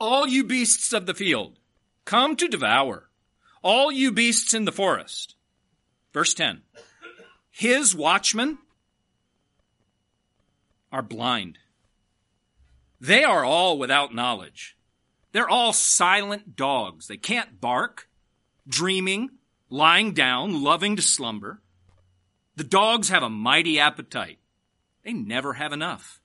All 0.00 0.26
you 0.26 0.42
beasts 0.42 0.92
of 0.92 1.06
the 1.06 1.14
field, 1.14 1.58
come 2.08 2.34
to 2.34 2.48
devour, 2.48 3.06
all 3.62 3.92
you 3.92 4.10
beasts 4.10 4.54
in 4.54 4.64
the 4.64 4.72
forest. 4.72 5.34
Verse 6.14 6.32
10. 6.32 6.62
His 7.50 7.94
watchmen 7.94 8.56
are 10.90 11.02
blind. 11.02 11.58
They 12.98 13.24
are 13.24 13.44
all 13.44 13.78
without 13.78 14.14
knowledge. 14.14 14.74
They're 15.32 15.50
all 15.50 15.74
silent 15.74 16.56
dogs. 16.56 17.08
They 17.08 17.18
can't 17.18 17.60
bark, 17.60 18.08
dreaming, 18.66 19.28
lying 19.68 20.14
down, 20.14 20.62
loving 20.62 20.96
to 20.96 21.02
slumber. 21.02 21.60
The 22.56 22.64
dogs 22.64 23.10
have 23.10 23.22
a 23.22 23.28
mighty 23.28 23.78
appetite. 23.78 24.38
They 25.04 25.12
never 25.12 25.52
have 25.52 25.74
enough. 25.74 26.22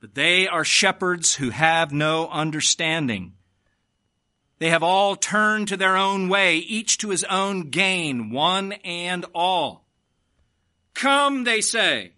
But 0.00 0.14
they 0.14 0.46
are 0.46 0.62
shepherds 0.62 1.34
who 1.34 1.50
have 1.50 1.90
no 1.90 2.28
understanding. 2.28 3.32
They 4.58 4.70
have 4.70 4.82
all 4.82 5.14
turned 5.14 5.68
to 5.68 5.76
their 5.76 5.96
own 5.96 6.28
way, 6.28 6.56
each 6.56 6.98
to 6.98 7.10
his 7.10 7.24
own 7.24 7.70
gain, 7.70 8.30
one 8.30 8.72
and 8.84 9.24
all. 9.34 9.84
Come, 10.94 11.44
they 11.44 11.60
say. 11.60 12.12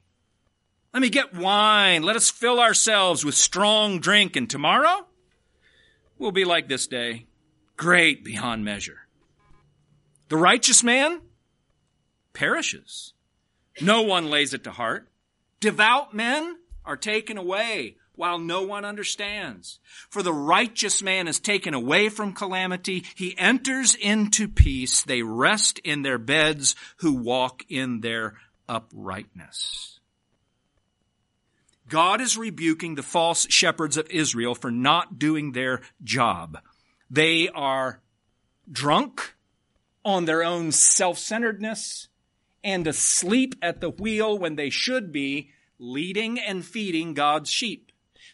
Let 0.94 1.00
me 1.00 1.10
get 1.10 1.34
wine. 1.34 2.02
Let 2.02 2.16
us 2.16 2.30
fill 2.30 2.58
ourselves 2.58 3.24
with 3.24 3.34
strong 3.34 4.00
drink, 4.00 4.36
and 4.36 4.48
tomorrow 4.48 5.06
we'll 6.18 6.32
be 6.32 6.44
like 6.44 6.68
this 6.68 6.86
day, 6.86 7.26
great 7.76 8.24
beyond 8.24 8.64
measure. 8.64 9.06
The 10.28 10.36
righteous 10.36 10.82
man 10.82 11.20
perishes. 12.32 13.12
No 13.80 14.02
one 14.02 14.30
lays 14.30 14.54
it 14.54 14.64
to 14.64 14.70
heart. 14.70 15.08
Devout 15.60 16.14
men 16.14 16.56
are 16.84 16.96
taken 16.96 17.36
away 17.36 17.96
while 18.20 18.38
no 18.38 18.62
one 18.62 18.84
understands. 18.84 19.80
For 20.10 20.22
the 20.22 20.32
righteous 20.32 21.02
man 21.02 21.26
is 21.26 21.40
taken 21.40 21.72
away 21.72 22.10
from 22.10 22.34
calamity. 22.34 23.02
He 23.14 23.34
enters 23.38 23.94
into 23.94 24.46
peace. 24.46 25.02
They 25.02 25.22
rest 25.22 25.78
in 25.78 26.02
their 26.02 26.18
beds 26.18 26.76
who 26.98 27.14
walk 27.14 27.64
in 27.70 28.02
their 28.02 28.36
uprightness. 28.68 30.00
God 31.88 32.20
is 32.20 32.36
rebuking 32.36 32.94
the 32.94 33.02
false 33.02 33.46
shepherds 33.48 33.96
of 33.96 34.10
Israel 34.10 34.54
for 34.54 34.70
not 34.70 35.18
doing 35.18 35.52
their 35.52 35.80
job. 36.04 36.58
They 37.10 37.48
are 37.48 38.02
drunk 38.70 39.34
on 40.04 40.26
their 40.26 40.44
own 40.44 40.72
self-centeredness 40.72 42.08
and 42.62 42.86
asleep 42.86 43.54
at 43.62 43.80
the 43.80 43.90
wheel 43.90 44.38
when 44.38 44.56
they 44.56 44.68
should 44.68 45.10
be 45.10 45.50
leading 45.78 46.38
and 46.38 46.62
feeding 46.62 47.14
God's 47.14 47.48
sheep. 47.48 47.89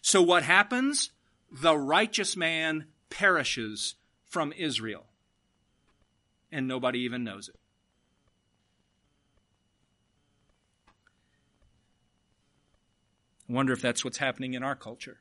So 0.06 0.22
what 0.22 0.44
happens? 0.44 1.10
The 1.50 1.76
righteous 1.76 2.36
man 2.36 2.84
perishes 3.10 3.96
from 4.24 4.52
Israel. 4.52 5.06
And 6.52 6.68
nobody 6.68 7.00
even 7.00 7.24
knows 7.24 7.48
it. 7.48 7.56
I 13.50 13.52
wonder 13.52 13.72
if 13.72 13.82
that's 13.82 14.04
what's 14.04 14.18
happening 14.18 14.54
in 14.54 14.62
our 14.62 14.76
culture. 14.76 15.18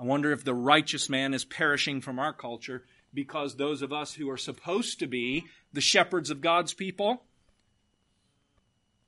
I 0.00 0.02
wonder 0.02 0.32
if 0.32 0.42
the 0.42 0.52
righteous 0.52 1.08
man 1.08 1.32
is 1.32 1.44
perishing 1.44 2.00
from 2.00 2.18
our 2.18 2.32
culture 2.32 2.82
because 3.14 3.54
those 3.54 3.82
of 3.82 3.92
us 3.92 4.14
who 4.14 4.28
are 4.30 4.36
supposed 4.36 4.98
to 4.98 5.06
be 5.06 5.44
the 5.72 5.80
shepherds 5.80 6.30
of 6.30 6.40
God's 6.40 6.74
people 6.74 7.22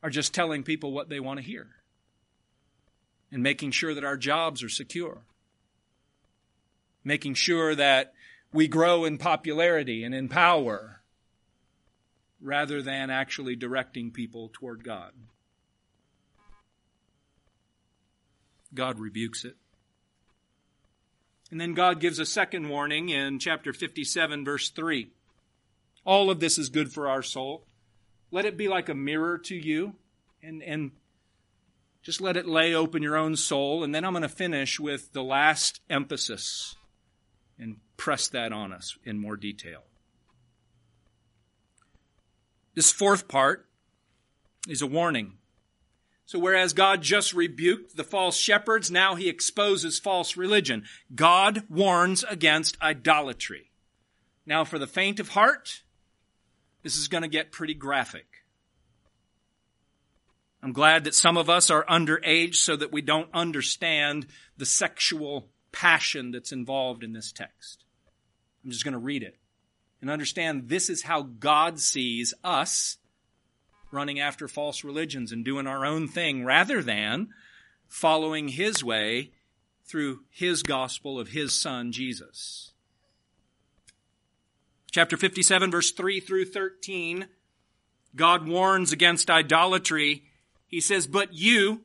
are 0.05 0.11
just 0.11 0.33
telling 0.33 0.63
people 0.63 0.93
what 0.93 1.09
they 1.09 1.19
want 1.19 1.41
to 1.41 1.45
hear 1.45 1.76
and 3.31 3.43
making 3.43 3.71
sure 3.71 3.95
that 3.95 4.05
our 4.05 4.17
jobs 4.17 4.63
are 4.63 4.69
secure, 4.69 5.23
making 7.05 7.35
sure 7.35 7.75
that 7.75 8.13
we 8.53 8.69
grow 8.69 9.05
in 9.05 9.19
popularity 9.19 10.05
and 10.05 10.15
in 10.15 10.29
power 10.29 11.01
rather 12.41 12.83
than 12.83 13.11
actually 13.11 13.57
directing 13.57 14.11
people 14.11 14.51
toward 14.53 14.85
God. 14.85 15.13
God 18.75 19.01
rebukes 19.01 19.45
it. 19.45 19.57
And 21.51 21.61
then 21.61 21.75
God 21.75 22.01
gives 22.01 22.19
a 22.19 22.27
second 22.27 22.69
warning 22.69 23.09
in 23.09 23.39
chapter 23.39 23.73
57, 23.73 24.45
verse 24.45 24.71
3. 24.71 25.11
All 26.05 26.31
of 26.31 26.41
this 26.41 26.59
is 26.59 26.69
good 26.69 26.93
for 26.93 27.09
our 27.09 27.23
soul. 27.23 27.65
Let 28.31 28.45
it 28.45 28.57
be 28.57 28.69
like 28.69 28.89
a 28.89 28.95
mirror 28.95 29.39
to 29.39 29.55
you 29.55 29.95
and, 30.43 30.63
and 30.63 30.91
just 32.07 32.21
let 32.21 32.37
it 32.37 32.47
lay 32.47 32.73
open 32.73 33.03
your 33.03 33.17
own 33.17 33.35
soul, 33.35 33.83
and 33.83 33.93
then 33.93 34.05
I'm 34.05 34.13
going 34.13 34.23
to 34.23 34.29
finish 34.29 34.79
with 34.79 35.13
the 35.13 35.25
last 35.25 35.81
emphasis 35.91 36.77
and 37.59 37.79
press 37.97 38.29
that 38.29 38.53
on 38.53 38.73
us 38.73 38.97
in 39.03 39.19
more 39.19 39.37
detail. 39.37 39.83
This 42.77 42.93
fourth 42.93 43.27
part 43.27 43.67
is 44.69 44.83
a 44.83 44.87
warning. 44.87 45.39
So 46.27 46.39
whereas 46.39 46.73
God 46.73 47.03
just 47.03 47.35
rebuked 47.35 47.97
the 47.97 48.05
false 48.05 48.37
shepherds, 48.37 48.89
now 48.89 49.17
he 49.17 49.29
exposes 49.29 49.99
false 49.99 50.37
religion. 50.37 50.85
God 51.13 51.65
warns 51.69 52.23
against 52.23 52.81
idolatry. 52.81 53.73
Now 54.47 54.65
for 54.65 54.79
the 54.79 54.87
faint 54.87 55.19
of 55.19 55.31
heart, 55.31 55.83
this 56.85 56.97
is 56.97 57.09
going 57.09 57.23
to 57.23 57.29
get 57.29 57.51
pretty 57.51 57.75
graphic. 57.75 58.36
I'm 60.63 60.73
glad 60.73 61.05
that 61.05 61.15
some 61.15 61.37
of 61.37 61.51
us 61.51 61.71
are 61.71 61.85
underage 61.85 62.57
so 62.57 62.77
that 62.77 62.93
we 62.93 63.03
don't 63.03 63.29
understand 63.33 64.27
the 64.57 64.67
sexual 64.67 65.49
passion 65.71 66.31
that's 66.31 66.53
involved 66.53 67.05
in 67.05 67.13
this 67.13 67.33
text. 67.33 67.85
I'm 68.65 68.71
just 68.71 68.85
going 68.85 68.93
to 68.93 68.99
read 68.99 69.23
it 69.23 69.37
and 70.01 70.11
understand 70.11 70.69
this 70.69 70.91
is 70.91 71.03
how 71.03 71.23
God 71.23 71.79
sees 71.79 72.35
us 72.43 72.99
running 73.91 74.19
after 74.19 74.49
false 74.49 74.83
religions 74.85 75.33
and 75.33 75.45
doing 75.45 75.67
our 75.67 75.85
own 75.87 76.09
thing 76.09 76.45
rather 76.45 76.83
than 76.83 77.29
following 77.89 78.49
His 78.49 78.83
way 78.83 79.31
through 79.85 80.21
His 80.31 80.63
gospel 80.63 81.21
of 81.21 81.29
His 81.29 81.55
Son, 81.55 81.93
Jesus. 81.93 82.73
Chapter 84.91 85.17
57, 85.17 85.71
verse 85.71 85.93
3 85.93 86.21
through 86.21 86.47
13, 86.47 87.29
God 88.15 88.49
warns 88.49 88.93
against 88.93 89.31
idolatry 89.31 90.25
he 90.77 90.81
says, 90.83 91.07
But 91.07 91.33
you, 91.33 91.81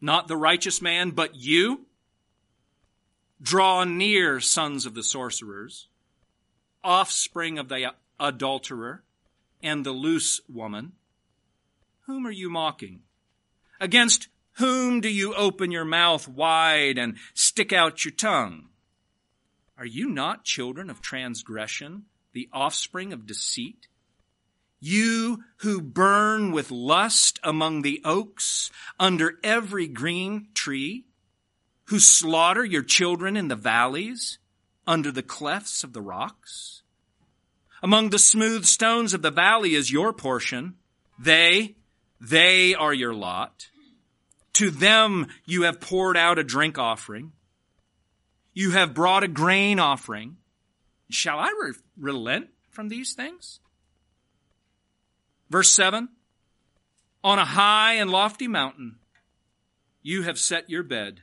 not 0.00 0.26
the 0.26 0.36
righteous 0.36 0.82
man, 0.82 1.12
but 1.12 1.36
you, 1.36 1.86
draw 3.40 3.84
near, 3.84 4.40
sons 4.40 4.84
of 4.84 4.94
the 4.94 5.04
sorcerers, 5.04 5.86
offspring 6.82 7.56
of 7.56 7.68
the 7.68 7.92
adulterer, 8.18 9.04
and 9.62 9.86
the 9.86 9.92
loose 9.92 10.40
woman. 10.48 10.94
Whom 12.06 12.26
are 12.26 12.32
you 12.32 12.50
mocking? 12.50 13.02
Against 13.80 14.26
whom 14.54 15.00
do 15.00 15.08
you 15.08 15.32
open 15.32 15.70
your 15.70 15.84
mouth 15.84 16.26
wide 16.26 16.98
and 16.98 17.16
stick 17.32 17.72
out 17.72 18.04
your 18.04 18.10
tongue? 18.10 18.70
Are 19.78 19.86
you 19.86 20.08
not 20.08 20.42
children 20.42 20.90
of 20.90 21.00
transgression, 21.00 22.06
the 22.32 22.48
offspring 22.52 23.12
of 23.12 23.24
deceit? 23.24 23.86
You 24.80 25.42
who 25.58 25.80
burn 25.80 26.52
with 26.52 26.70
lust 26.70 27.40
among 27.42 27.82
the 27.82 28.00
oaks 28.04 28.70
under 29.00 29.38
every 29.42 29.88
green 29.88 30.48
tree, 30.54 31.06
who 31.84 31.98
slaughter 31.98 32.64
your 32.64 32.82
children 32.82 33.36
in 33.36 33.48
the 33.48 33.56
valleys 33.56 34.38
under 34.86 35.10
the 35.10 35.22
clefts 35.22 35.82
of 35.82 35.92
the 35.92 36.02
rocks? 36.02 36.82
Among 37.82 38.10
the 38.10 38.18
smooth 38.18 38.64
stones 38.64 39.14
of 39.14 39.22
the 39.22 39.30
valley 39.30 39.74
is 39.74 39.92
your 39.92 40.12
portion. 40.12 40.74
They, 41.18 41.76
they 42.20 42.74
are 42.74 42.94
your 42.94 43.14
lot. 43.14 43.68
To 44.54 44.70
them 44.70 45.28
you 45.44 45.62
have 45.62 45.80
poured 45.80 46.16
out 46.16 46.38
a 46.38 46.44
drink 46.44 46.78
offering. 46.78 47.32
You 48.54 48.70
have 48.70 48.94
brought 48.94 49.22
a 49.22 49.28
grain 49.28 49.78
offering. 49.78 50.38
Shall 51.10 51.38
I 51.38 51.52
re- 51.60 51.74
relent 51.98 52.48
from 52.70 52.88
these 52.88 53.12
things? 53.12 53.60
Verse 55.50 55.72
7 55.72 56.08
On 57.22 57.38
a 57.38 57.44
high 57.44 57.94
and 57.94 58.10
lofty 58.10 58.48
mountain, 58.48 58.96
you 60.02 60.22
have 60.22 60.38
set 60.38 60.70
your 60.70 60.82
bed. 60.82 61.20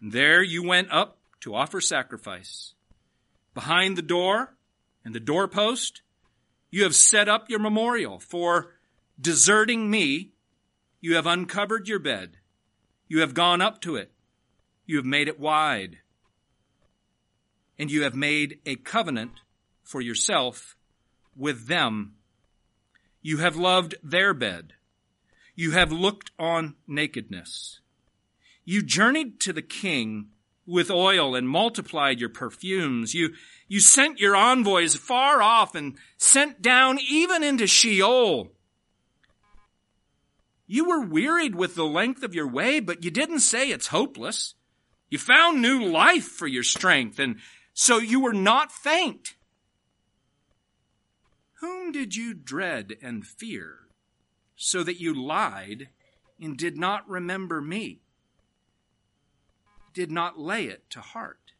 And 0.00 0.12
there 0.12 0.42
you 0.42 0.62
went 0.62 0.92
up 0.92 1.18
to 1.40 1.54
offer 1.54 1.80
sacrifice. 1.80 2.74
Behind 3.54 3.96
the 3.96 4.02
door 4.02 4.54
and 5.04 5.14
the 5.14 5.20
doorpost, 5.20 6.02
you 6.70 6.82
have 6.82 6.94
set 6.94 7.28
up 7.28 7.48
your 7.48 7.58
memorial. 7.58 8.18
For 8.18 8.74
deserting 9.20 9.90
me, 9.90 10.32
you 11.00 11.14
have 11.14 11.26
uncovered 11.26 11.88
your 11.88 11.98
bed. 11.98 12.38
You 13.08 13.20
have 13.20 13.34
gone 13.34 13.62
up 13.62 13.80
to 13.82 13.96
it. 13.96 14.12
You 14.84 14.96
have 14.96 15.06
made 15.06 15.28
it 15.28 15.40
wide. 15.40 15.98
And 17.78 17.90
you 17.90 18.02
have 18.02 18.14
made 18.14 18.58
a 18.66 18.76
covenant 18.76 19.32
for 19.82 20.00
yourself 20.00 20.76
with 21.36 21.66
them 21.66 22.14
you 23.26 23.38
have 23.38 23.56
loved 23.56 23.96
their 24.04 24.32
bed. 24.32 24.74
You 25.56 25.72
have 25.72 25.90
looked 25.90 26.30
on 26.38 26.76
nakedness. 26.86 27.80
You 28.64 28.84
journeyed 28.84 29.40
to 29.40 29.52
the 29.52 29.62
king 29.62 30.28
with 30.64 30.92
oil 30.92 31.34
and 31.34 31.48
multiplied 31.48 32.20
your 32.20 32.28
perfumes. 32.28 33.14
You, 33.14 33.30
you 33.66 33.80
sent 33.80 34.20
your 34.20 34.36
envoys 34.36 34.94
far 34.94 35.42
off 35.42 35.74
and 35.74 35.96
sent 36.16 36.62
down 36.62 37.00
even 37.00 37.42
into 37.42 37.66
Sheol. 37.66 38.52
You 40.68 40.88
were 40.88 41.04
wearied 41.04 41.56
with 41.56 41.74
the 41.74 41.84
length 41.84 42.22
of 42.22 42.32
your 42.32 42.48
way, 42.48 42.78
but 42.78 43.02
you 43.02 43.10
didn't 43.10 43.40
say 43.40 43.70
it's 43.70 43.88
hopeless. 43.88 44.54
You 45.10 45.18
found 45.18 45.60
new 45.60 45.84
life 45.84 46.26
for 46.28 46.46
your 46.46 46.62
strength, 46.62 47.18
and 47.18 47.40
so 47.74 47.98
you 47.98 48.20
were 48.20 48.32
not 48.32 48.70
faint. 48.70 49.34
Whom 51.60 51.90
did 51.92 52.16
you 52.16 52.34
dread 52.34 52.96
and 53.00 53.26
fear, 53.26 53.88
so 54.56 54.82
that 54.82 55.00
you 55.00 55.14
lied 55.14 55.88
and 56.40 56.56
did 56.56 56.76
not 56.76 57.08
remember 57.08 57.62
me? 57.62 58.00
Did 59.94 60.10
not 60.10 60.38
lay 60.38 60.64
it 60.64 60.90
to 60.90 61.00
heart? 61.00 61.52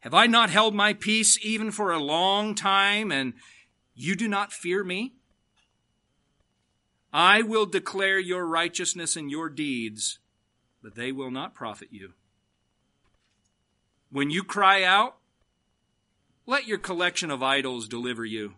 Have 0.00 0.12
I 0.12 0.26
not 0.26 0.50
held 0.50 0.74
my 0.74 0.92
peace 0.92 1.38
even 1.42 1.70
for 1.70 1.90
a 1.90 1.98
long 1.98 2.54
time, 2.54 3.10
and 3.10 3.32
you 3.94 4.14
do 4.14 4.28
not 4.28 4.52
fear 4.52 4.84
me? 4.84 5.14
I 7.12 7.40
will 7.40 7.66
declare 7.66 8.18
your 8.18 8.46
righteousness 8.46 9.16
and 9.16 9.30
your 9.30 9.48
deeds, 9.48 10.18
but 10.82 10.94
they 10.94 11.10
will 11.10 11.30
not 11.30 11.54
profit 11.54 11.88
you. 11.90 12.12
When 14.10 14.30
you 14.30 14.44
cry 14.44 14.82
out, 14.82 15.16
let 16.46 16.66
your 16.66 16.78
collection 16.78 17.30
of 17.30 17.42
idols 17.42 17.88
deliver 17.88 18.24
you. 18.24 18.54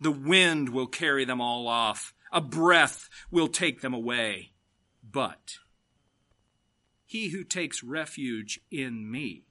The 0.00 0.12
wind 0.12 0.68
will 0.68 0.86
carry 0.86 1.24
them 1.24 1.40
all 1.40 1.66
off. 1.66 2.14
A 2.32 2.40
breath 2.40 3.08
will 3.30 3.48
take 3.48 3.80
them 3.80 3.94
away. 3.94 4.52
But 5.02 5.56
he 7.04 7.28
who 7.28 7.44
takes 7.44 7.82
refuge 7.82 8.60
in 8.70 9.10
me 9.10 9.44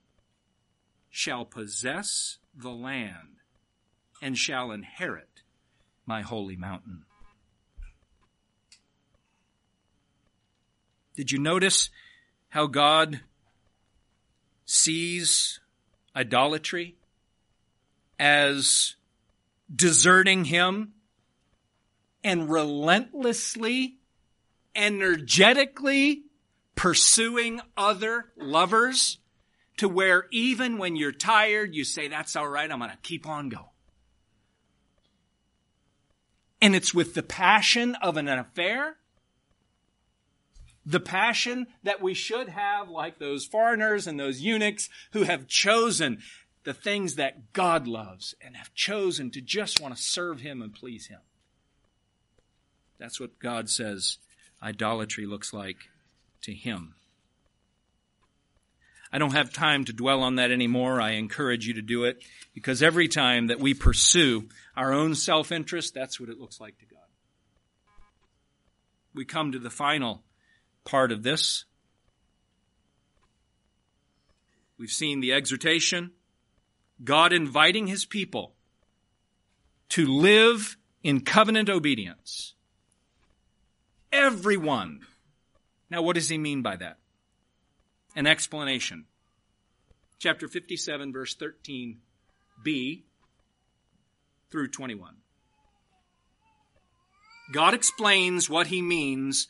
shall 1.10 1.46
possess 1.46 2.38
the 2.56 2.72
land 2.72 3.38
and 4.22 4.38
shall 4.38 4.72
inherit 4.72 5.44
my 6.06 6.22
holy 6.22 6.56
mountain. 6.56 7.04
Did 11.16 11.32
you 11.32 11.40
notice 11.40 11.90
how 12.50 12.68
God 12.68 13.22
sees 14.66 15.60
idolatry, 16.16 16.96
as 18.20 18.96
deserting 19.74 20.46
him, 20.46 20.94
and 22.24 22.50
relentlessly, 22.50 23.98
energetically 24.76 26.24
pursuing 26.76 27.62
other 27.78 28.32
lovers 28.38 29.20
to 29.78 29.90
where 29.90 30.28
even 30.32 30.78
when 30.78 30.96
you're 30.96 31.12
tired, 31.12 31.76
you 31.76 31.84
say, 31.84 32.08
That's 32.08 32.36
all 32.36 32.48
right, 32.48 32.72
I'm 32.72 32.80
going 32.80 32.92
to 32.92 32.98
keep 32.98 33.28
on 33.28 33.50
going. 33.50 33.66
And 36.62 36.76
it's 36.76 36.94
with 36.94 37.14
the 37.14 37.24
passion 37.24 37.96
of 37.96 38.16
an 38.16 38.30
affair 38.30 38.98
the 40.86 41.00
passion 41.00 41.68
that 41.84 42.02
we 42.02 42.14
should 42.14 42.50
have, 42.50 42.90
like 42.90 43.20
those 43.20 43.46
foreigners 43.46 44.08
and 44.08 44.20
those 44.20 44.42
eunuchs 44.42 44.90
who 45.12 45.24
have 45.24 45.48
chosen 45.48 46.20
the 46.64 46.74
things 46.74 47.16
that 47.16 47.54
God 47.54 47.88
loves 47.88 48.36
and 48.42 48.56
have 48.56 48.74
chosen 48.74 49.32
to 49.32 49.42
just 49.42 49.82
want 49.82 49.96
to 49.96 50.02
serve 50.02 50.42
Him 50.42 50.62
and 50.62 50.74
please 50.74 51.08
Him. 51.08 51.20
That's 53.00 53.20
what 53.20 53.40
God 53.40 53.70
says 53.70 54.18
idolatry 54.62 55.26
looks 55.26 55.54
like 55.54 55.78
to 56.42 56.54
Him. 56.54 56.96
I 59.12 59.20
don't 59.20 59.34
have 59.34 59.54
time 59.54 59.86
to 59.86 59.94
dwell 59.94 60.24
on 60.24 60.38
that 60.38 60.52
anymore. 60.52 61.00
I 61.00 61.12
encourage 61.12 61.68
you 61.68 61.76
to 61.76 61.84
do 61.84 62.06
it 62.06 62.24
because 62.56 62.82
every 62.82 63.08
time 63.08 63.48
that 63.48 63.60
we 63.60 63.76
pursue 63.76 64.50
our 64.76 64.92
own 64.92 65.14
self 65.16 65.52
interest, 65.52 65.94
that's 65.94 66.20
what 66.20 66.30
it 66.30 66.40
looks 66.40 66.60
like 66.60 66.80
to 66.80 66.86
God. 66.86 67.00
We 69.14 69.24
come 69.24 69.52
to 69.52 69.60
the 69.60 69.70
final 69.70 70.24
part 70.84 71.12
of 71.12 71.24
this. 71.24 71.66
We've 74.78 74.92
seen 74.92 75.20
the 75.20 75.34
exhortation, 75.34 76.12
God 77.04 77.32
inviting 77.32 77.88
his 77.88 78.06
people 78.06 78.54
to 79.90 80.06
live 80.06 80.78
in 81.04 81.22
covenant 81.22 81.70
obedience. 81.70 82.56
Everyone. 84.12 85.02
Now, 85.90 86.02
what 86.02 86.16
does 86.16 86.30
he 86.30 86.38
mean 86.38 86.62
by 86.62 86.76
that? 86.78 86.98
An 88.16 88.28
explanation. 88.28 89.06
Chapter 90.20 90.48
57, 90.48 91.14
verse 91.14 91.36
13b 91.36 93.04
through 94.50 94.68
21. 94.70 95.16
God 97.52 97.74
explains 97.74 98.50
what 98.50 98.68
he 98.68 98.82
means 98.82 99.48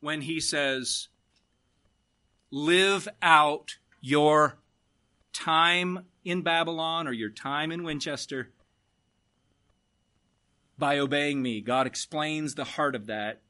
when 0.00 0.20
he 0.22 0.40
says, 0.40 1.08
live 2.50 3.08
out 3.20 3.76
your 4.00 4.58
time 5.32 6.06
in 6.24 6.42
Babylon 6.42 7.06
or 7.06 7.12
your 7.12 7.30
time 7.30 7.72
in 7.72 7.82
Winchester 7.82 8.50
by 10.78 10.98
obeying 10.98 11.42
me. 11.42 11.60
God 11.60 11.86
explains 11.86 12.54
the 12.54 12.64
heart 12.64 12.94
of 12.94 13.06
that 13.06 13.40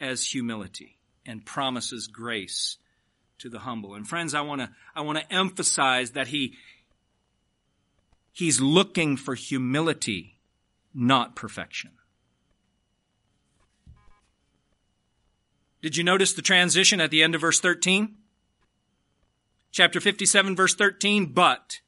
as 0.00 0.26
humility 0.26 0.98
and 1.26 1.44
promises 1.44 2.06
grace 2.06 2.78
to 3.38 3.48
the 3.48 3.60
humble. 3.60 3.94
And 3.94 4.08
friends, 4.08 4.34
I 4.34 4.40
want 4.40 4.62
to 4.62 4.70
I 4.94 5.02
want 5.02 5.18
to 5.18 5.32
emphasize 5.32 6.12
that 6.12 6.28
he 6.28 6.54
he's 8.32 8.60
looking 8.60 9.16
for 9.16 9.34
humility, 9.34 10.38
not 10.94 11.36
perfection. 11.36 11.90
Did 15.82 15.96
you 15.96 16.04
notice 16.04 16.32
the 16.32 16.42
transition 16.42 17.00
at 17.00 17.10
the 17.10 17.22
end 17.22 17.34
of 17.34 17.40
verse 17.40 17.60
13? 17.60 18.14
Chapter 19.72 20.00
57, 20.00 20.54
verse 20.54 20.74
13, 20.74 21.26
but 21.26 21.80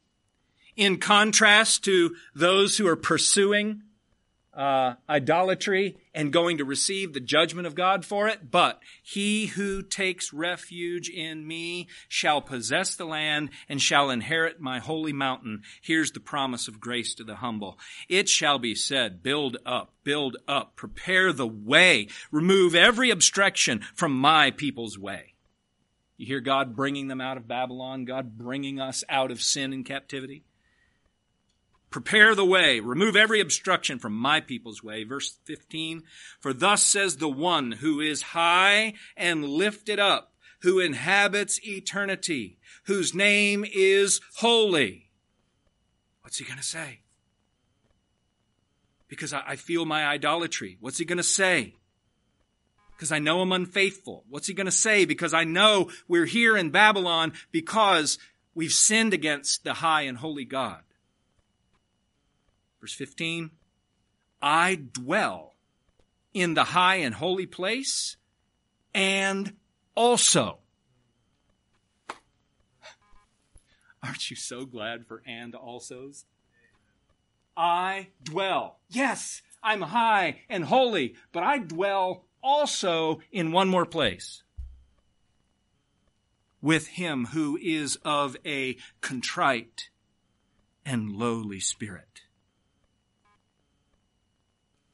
in 0.77 0.99
contrast 0.99 1.85
to 1.85 2.17
those 2.35 2.77
who 2.77 2.89
are 2.89 2.97
pursuing 2.97 3.83
uh, 4.57 4.95
idolatry 5.09 5.97
and 6.15 6.33
going 6.33 6.59
to 6.59 6.65
receive 6.65 7.13
the 7.13 7.21
judgment 7.21 7.67
of 7.67 7.75
God 7.75 8.05
for 8.05 8.29
it. 8.29 8.51
But 8.51 8.81
he 9.03 9.47
who 9.47 9.83
takes 9.83 10.33
refuge 10.33 11.09
in 11.09 11.47
me 11.47 11.89
shall 12.09 12.41
possess 12.41 12.95
the 12.95 13.05
land 13.05 13.51
and 13.69 13.81
shall 13.81 14.11
inherit 14.11 14.61
my 14.61 14.79
holy 14.79 15.13
mountain. 15.13 15.63
Here's 15.83 16.13
the 16.13 16.21
promise 16.21 16.69
of 16.69 16.81
grace 16.81 17.15
to 17.17 17.25
the 17.25 17.37
humble. 17.37 17.79
It 18.09 18.29
shall 18.29 18.59
be 18.59 18.75
said, 18.75 19.23
build 19.23 19.57
up, 19.67 19.93
build 20.05 20.37
up, 20.47 20.77
prepare 20.77 21.33
the 21.33 21.47
way, 21.47 22.09
remove 22.31 22.75
every 22.75 23.11
obstruction 23.11 23.85
from 23.95 24.13
my 24.13 24.51
people's 24.51 24.99
way. 24.99 25.35
You 26.17 26.27
hear 26.27 26.41
God 26.41 26.77
bringing 26.77 27.09
them 27.09 27.21
out 27.21 27.37
of 27.37 27.49
Babylon, 27.49 28.05
God 28.05 28.39
bringing 28.39 28.79
us 28.79 29.03
out 29.09 29.33
of 29.33 29.43
sin 29.43 29.73
and 29.73 29.85
captivity. 29.85 30.45
Prepare 31.95 32.35
the 32.35 32.45
way, 32.45 32.81
remove 32.81 33.15
every 33.15 33.39
obstruction 33.39 34.01
from 34.01 34.15
my 34.15 34.41
people's 34.41 34.83
way. 34.83 35.05
Verse 35.05 35.39
15, 35.45 36.03
for 36.41 36.53
thus 36.53 36.83
says 36.83 37.19
the 37.19 37.29
one 37.29 37.71
who 37.71 38.01
is 38.01 38.21
high 38.21 38.95
and 39.17 39.45
lifted 39.45 40.01
up, 40.01 40.33
who 40.63 40.81
inhabits 40.81 41.61
eternity, 41.65 42.59
whose 42.87 43.15
name 43.15 43.65
is 43.73 44.21
holy. 44.39 45.13
What's 46.23 46.39
he 46.39 46.45
going 46.45 46.59
to 46.59 46.65
say? 46.65 47.03
Because 49.07 49.33
I, 49.33 49.55
feel 49.55 49.87
my 49.87 50.05
idolatry. 50.05 50.77
What's 50.81 50.99
he 50.99 51.05
going 51.05 51.19
to 51.19 51.23
say? 51.23 51.77
Because 52.97 53.13
I 53.13 53.21
know 53.21 53.41
I'm 53.41 53.53
unfaithful. 53.53 54.25
What's 54.29 54.49
he 54.49 54.55
going 54.55 54.67
to 54.67 54.73
say? 54.73 55.05
Because 55.05 55.33
I 55.33 55.45
know 55.45 55.91
we're 56.09 56.27
here 56.27 56.57
in 56.57 56.71
Babylon 56.71 57.35
because 57.53 58.19
we've 58.53 58.73
sinned 58.73 59.15
against 59.15 59.63
the 59.63 59.75
high 59.75 60.03
and 60.03 60.19
holy 60.19 60.45
God. 60.45 60.81
Verse 62.85 62.93
15 62.93 63.51
I 64.43 64.74
dwell 64.74 65.55
in 66.35 66.53
the 66.53 66.64
high 66.64 66.97
and 66.97 67.14
holy 67.14 67.47
place 67.47 68.18
and 68.93 69.55
also. 69.95 70.59
Aren't 74.03 74.28
you 74.28 74.37
so 74.37 74.66
glad 74.66 75.07
for 75.07 75.22
and 75.24 75.55
alsos? 75.55 76.24
I 77.57 78.09
dwell. 78.22 78.80
Yes, 78.91 79.41
I'm 79.62 79.80
high 79.80 80.43
and 80.51 80.66
holy, 80.66 81.14
but 81.32 81.43
I 81.43 81.61
dwell 81.61 82.26
also 82.43 83.22
in 83.32 83.51
one 83.51 83.70
more 83.70 83.87
place 83.87 84.43
with 86.61 86.89
him 86.89 87.28
who 87.32 87.57
is 87.62 87.97
of 88.05 88.37
a 88.45 88.76
contrite 89.01 89.89
and 90.85 91.16
lowly 91.16 91.61
spirit 91.61 92.14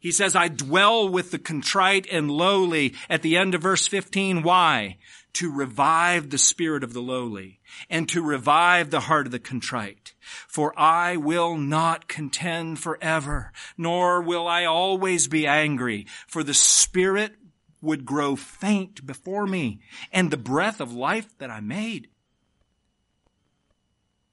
he 0.01 0.11
says, 0.11 0.35
I 0.35 0.49
dwell 0.49 1.07
with 1.07 1.31
the 1.31 1.39
contrite 1.39 2.07
and 2.11 2.31
lowly 2.31 2.95
at 3.11 3.21
the 3.21 3.37
end 3.37 3.55
of 3.55 3.61
verse 3.61 3.87
15. 3.87 4.43
Why? 4.43 4.97
To 5.35 5.53
revive 5.53 6.31
the 6.31 6.39
spirit 6.39 6.83
of 6.83 6.95
the 6.95 7.03
lowly 7.03 7.61
and 7.91 8.09
to 8.09 8.23
revive 8.23 8.89
the 8.91 9.01
heart 9.01 9.27
of 9.27 9.33
the 9.33 9.39
contrite. 9.39 10.15
For 10.49 10.73
I 10.79 11.19
will 11.19 11.59
not 11.59 12.09
contend 12.09 12.79
forever, 12.79 13.53
nor 13.77 14.23
will 14.23 14.49
I 14.49 14.65
always 14.65 15.29
be 15.29 15.47
angry, 15.47 16.07
for 16.27 16.43
the 16.43 16.55
spirit 16.55 17.35
would 17.83 18.07
grow 18.07 18.37
faint 18.37 19.07
before 19.07 19.47
me 19.47 19.81
and 20.13 20.31
the 20.31 20.39
breath 20.39 20.81
of 20.81 20.95
life 20.95 21.37
that 21.39 21.51
I 21.51 21.61
made. 21.61 22.09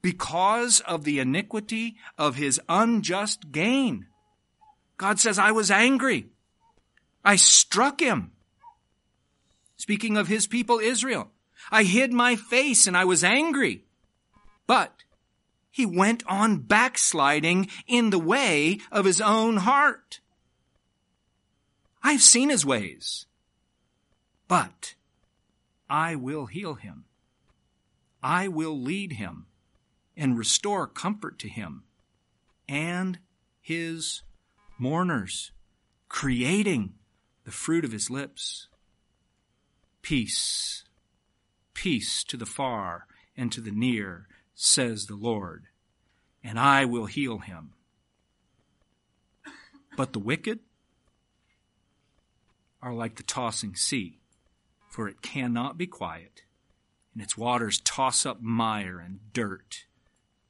Because 0.00 0.80
of 0.80 1.04
the 1.04 1.18
iniquity 1.18 1.96
of 2.16 2.36
his 2.36 2.58
unjust 2.70 3.52
gain. 3.52 4.06
God 4.98 5.18
says, 5.18 5.38
I 5.38 5.52
was 5.52 5.70
angry. 5.70 6.26
I 7.24 7.36
struck 7.36 8.00
him. 8.00 8.32
Speaking 9.76 10.16
of 10.16 10.28
his 10.28 10.46
people 10.46 10.80
Israel, 10.80 11.30
I 11.70 11.84
hid 11.84 12.12
my 12.12 12.36
face 12.36 12.86
and 12.86 12.96
I 12.96 13.04
was 13.04 13.24
angry. 13.24 13.84
But 14.66 15.04
he 15.70 15.86
went 15.86 16.24
on 16.26 16.58
backsliding 16.58 17.68
in 17.86 18.10
the 18.10 18.18
way 18.18 18.80
of 18.90 19.04
his 19.04 19.20
own 19.20 19.58
heart. 19.58 20.20
I've 22.02 22.22
seen 22.22 22.48
his 22.48 22.66
ways, 22.66 23.26
but 24.48 24.94
I 25.88 26.16
will 26.16 26.46
heal 26.46 26.74
him. 26.74 27.04
I 28.22 28.48
will 28.48 28.78
lead 28.78 29.12
him 29.12 29.46
and 30.16 30.36
restore 30.36 30.86
comfort 30.86 31.38
to 31.40 31.48
him 31.48 31.84
and 32.68 33.20
his 33.60 34.22
mourners, 34.78 35.50
creating 36.08 36.94
the 37.44 37.50
fruit 37.50 37.84
of 37.84 37.92
his 37.92 38.10
lips. 38.10 38.68
Peace, 40.02 40.84
peace 41.74 42.22
to 42.24 42.36
the 42.36 42.46
far 42.46 43.06
and 43.36 43.50
to 43.52 43.60
the 43.60 43.70
near, 43.70 44.28
says 44.54 45.06
the 45.06 45.16
Lord, 45.16 45.66
and 46.42 46.58
I 46.58 46.84
will 46.84 47.06
heal 47.06 47.38
him. 47.38 47.74
But 49.96 50.12
the 50.12 50.18
wicked 50.18 50.60
are 52.80 52.94
like 52.94 53.16
the 53.16 53.24
tossing 53.24 53.74
sea, 53.74 54.20
for 54.88 55.08
it 55.08 55.22
cannot 55.22 55.76
be 55.76 55.86
quiet, 55.86 56.42
and 57.12 57.22
its 57.22 57.36
waters 57.36 57.80
toss 57.80 58.24
up 58.24 58.40
mire 58.40 59.00
and 59.00 59.18
dirt. 59.32 59.86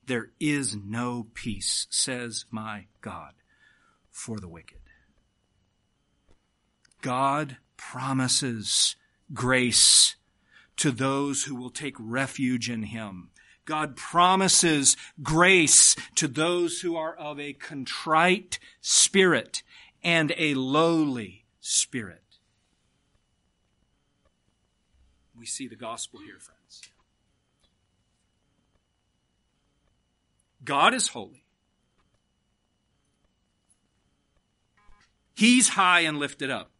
There 0.06 0.30
is 0.38 0.76
no 0.76 1.26
peace, 1.34 1.86
says 1.90 2.44
my 2.50 2.86
God 3.00 3.32
for 4.18 4.40
the 4.40 4.48
wicked. 4.48 4.80
God 7.00 7.58
promises 7.76 8.96
grace 9.32 10.16
to 10.76 10.90
those 10.90 11.44
who 11.44 11.54
will 11.54 11.70
take 11.70 11.94
refuge 11.98 12.68
in 12.68 12.82
Him. 12.82 13.30
God 13.64 13.96
promises 13.96 14.96
grace 15.22 15.94
to 16.16 16.26
those 16.26 16.80
who 16.80 16.96
are 16.96 17.14
of 17.14 17.38
a 17.38 17.52
contrite 17.52 18.58
spirit 18.80 19.62
and 20.02 20.32
a 20.36 20.54
lowly 20.54 21.44
spirit. 21.60 22.38
We 25.38 25.46
see 25.46 25.68
the 25.68 25.76
gospel 25.76 26.20
here, 26.20 26.40
friends. 26.40 26.82
God 30.64 30.92
is 30.92 31.08
holy. 31.08 31.44
He's 35.38 35.68
high 35.68 36.00
and 36.00 36.18
lifted 36.18 36.50
up. 36.50 36.72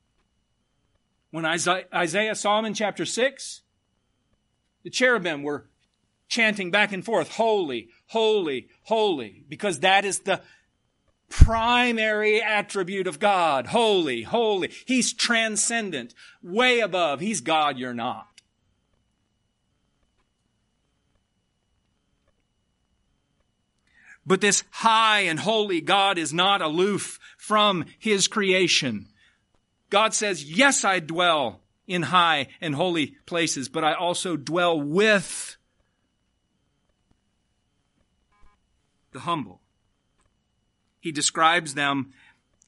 When 1.31 1.45
Isaiah 1.45 2.35
saw 2.35 2.59
him 2.59 2.65
in 2.65 2.75
chapter 2.75 3.05
6, 3.05 3.63
the 4.83 4.91
cherubim 4.91 5.45
were 5.45 5.71
chanting 6.29 6.73
back 6.73 6.93
and 6.93 7.05
forth, 7.05 7.37
Holy, 7.37 7.89
holy, 8.09 8.67
holy, 8.83 9.45
because 9.49 9.79
that 9.79 10.05
is 10.05 10.19
the 10.19 10.41
primary 11.29 12.43
attribute 12.43 13.07
of 13.07 13.21
God. 13.21 13.69
Holy, 13.69 14.23
holy. 14.23 14.73
He's 14.87 15.13
transcendent, 15.13 16.13
way 16.43 16.81
above. 16.81 17.21
He's 17.21 17.41
God, 17.41 17.79
you're 17.79 17.95
not. 17.95 18.38
But 24.29 24.43
this 24.43 24.63
high 24.71 25.21
and 25.21 25.41
holy 25.41 25.81
God 25.81 26.19
is 26.19 26.35
not 26.35 26.61
aloof 26.61 27.19
from 27.39 27.87
his 27.99 28.29
creation. 28.29 29.07
God 29.89 30.13
says, 30.13 30.45
yes, 30.45 30.85
I 30.85 31.01
dwell 31.01 31.63
in 31.87 32.03
high 32.03 32.49
and 32.61 32.75
holy 32.75 33.17
places, 33.25 33.71
but 33.71 33.85
I 33.85 33.95
also 33.95 34.37
dwell 34.37 34.79
with 34.79 35.57
the 39.13 39.21
humble. 39.21 39.63
He 41.01 41.11
describes 41.11 41.73
them 41.73 42.13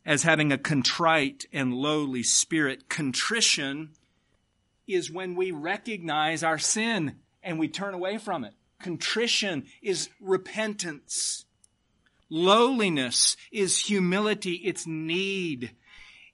as 0.07 0.23
having 0.23 0.53
a 0.53 0.57
contrite 0.57 1.45
and 1.53 1.75
lowly 1.75 2.23
spirit. 2.23 2.89
Contrition 2.89 3.91
is 4.87 5.11
when 5.11 5.35
we 5.35 5.51
recognize 5.51 6.43
our 6.43 6.59
sin 6.59 7.17
and 7.43 7.59
we 7.59 7.69
turn 7.69 7.93
away 7.93 8.17
from 8.17 8.45
it. 8.45 8.55
Contrition 8.81 9.67
is 9.83 10.09
repentance. 10.23 11.45
Lowliness 12.31 13.37
is 13.51 13.87
humility, 13.87 14.55
it's 14.65 14.87
need. 14.87 15.73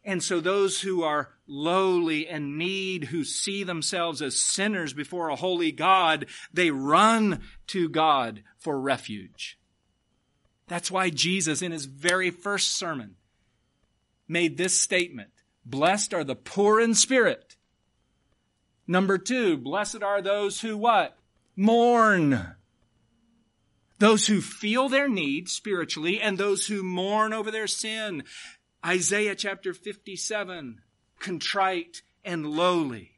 And 0.04 0.22
so 0.22 0.38
those 0.38 0.82
who 0.82 1.02
are 1.02 1.30
lowly 1.48 2.28
and 2.28 2.58
need, 2.58 3.04
who 3.04 3.24
see 3.24 3.64
themselves 3.64 4.22
as 4.22 4.36
sinners 4.36 4.92
before 4.92 5.30
a 5.30 5.36
holy 5.36 5.72
God, 5.72 6.26
they 6.52 6.70
run 6.70 7.42
to 7.68 7.88
God 7.88 8.42
for 8.58 8.78
refuge. 8.78 9.58
That's 10.68 10.90
why 10.90 11.10
Jesus, 11.10 11.62
in 11.62 11.72
his 11.72 11.86
very 11.86 12.30
first 12.30 12.76
sermon, 12.76 13.16
made 14.28 14.56
this 14.56 14.80
statement 14.80 15.30
Blessed 15.64 16.14
are 16.14 16.24
the 16.24 16.36
poor 16.36 16.80
in 16.80 16.94
spirit. 16.94 17.56
Number 18.86 19.18
two, 19.18 19.56
blessed 19.56 20.02
are 20.02 20.22
those 20.22 20.60
who 20.60 20.76
what? 20.76 21.16
Mourn. 21.56 22.54
Those 23.98 24.26
who 24.26 24.40
feel 24.40 24.88
their 24.88 25.08
need 25.08 25.48
spiritually 25.48 26.20
and 26.20 26.36
those 26.36 26.66
who 26.66 26.82
mourn 26.82 27.32
over 27.32 27.50
their 27.50 27.66
sin. 27.66 28.24
Isaiah 28.84 29.34
chapter 29.34 29.72
57, 29.72 30.80
contrite 31.18 32.02
and 32.24 32.46
lowly. 32.46 33.12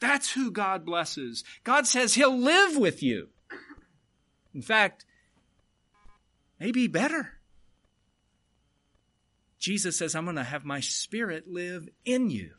That's 0.00 0.32
who 0.32 0.50
God 0.50 0.84
blesses. 0.84 1.44
God 1.64 1.86
says 1.86 2.14
He'll 2.14 2.36
live 2.36 2.76
with 2.76 3.02
you. 3.02 3.28
In 4.54 4.62
fact, 4.62 5.04
maybe 6.58 6.86
better. 6.86 7.40
Jesus 9.58 9.98
says, 9.98 10.14
I'm 10.14 10.24
going 10.24 10.36
to 10.36 10.44
have 10.44 10.64
my 10.64 10.80
spirit 10.80 11.46
live 11.46 11.88
in 12.04 12.30
you 12.30 12.52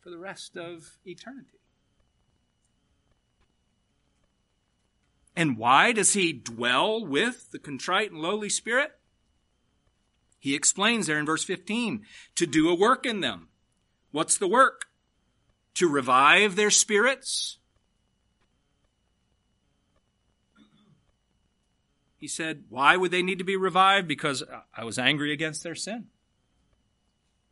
for 0.00 0.10
the 0.10 0.18
rest 0.18 0.56
of 0.56 0.98
eternity. 1.04 1.59
And 5.40 5.56
why 5.56 5.92
does 5.92 6.12
he 6.12 6.34
dwell 6.34 7.02
with 7.02 7.50
the 7.50 7.58
contrite 7.58 8.10
and 8.10 8.20
lowly 8.20 8.50
spirit? 8.50 8.98
He 10.38 10.54
explains 10.54 11.06
there 11.06 11.18
in 11.18 11.24
verse 11.24 11.44
15 11.44 12.04
to 12.34 12.46
do 12.46 12.68
a 12.68 12.74
work 12.74 13.06
in 13.06 13.20
them. 13.20 13.48
What's 14.10 14.36
the 14.36 14.46
work? 14.46 14.88
To 15.76 15.88
revive 15.88 16.56
their 16.56 16.68
spirits. 16.68 17.56
He 22.18 22.28
said, 22.28 22.64
Why 22.68 22.98
would 22.98 23.10
they 23.10 23.22
need 23.22 23.38
to 23.38 23.44
be 23.44 23.56
revived? 23.56 24.08
Because 24.08 24.42
I 24.76 24.84
was 24.84 24.98
angry 24.98 25.32
against 25.32 25.62
their 25.62 25.74
sin. 25.74 26.08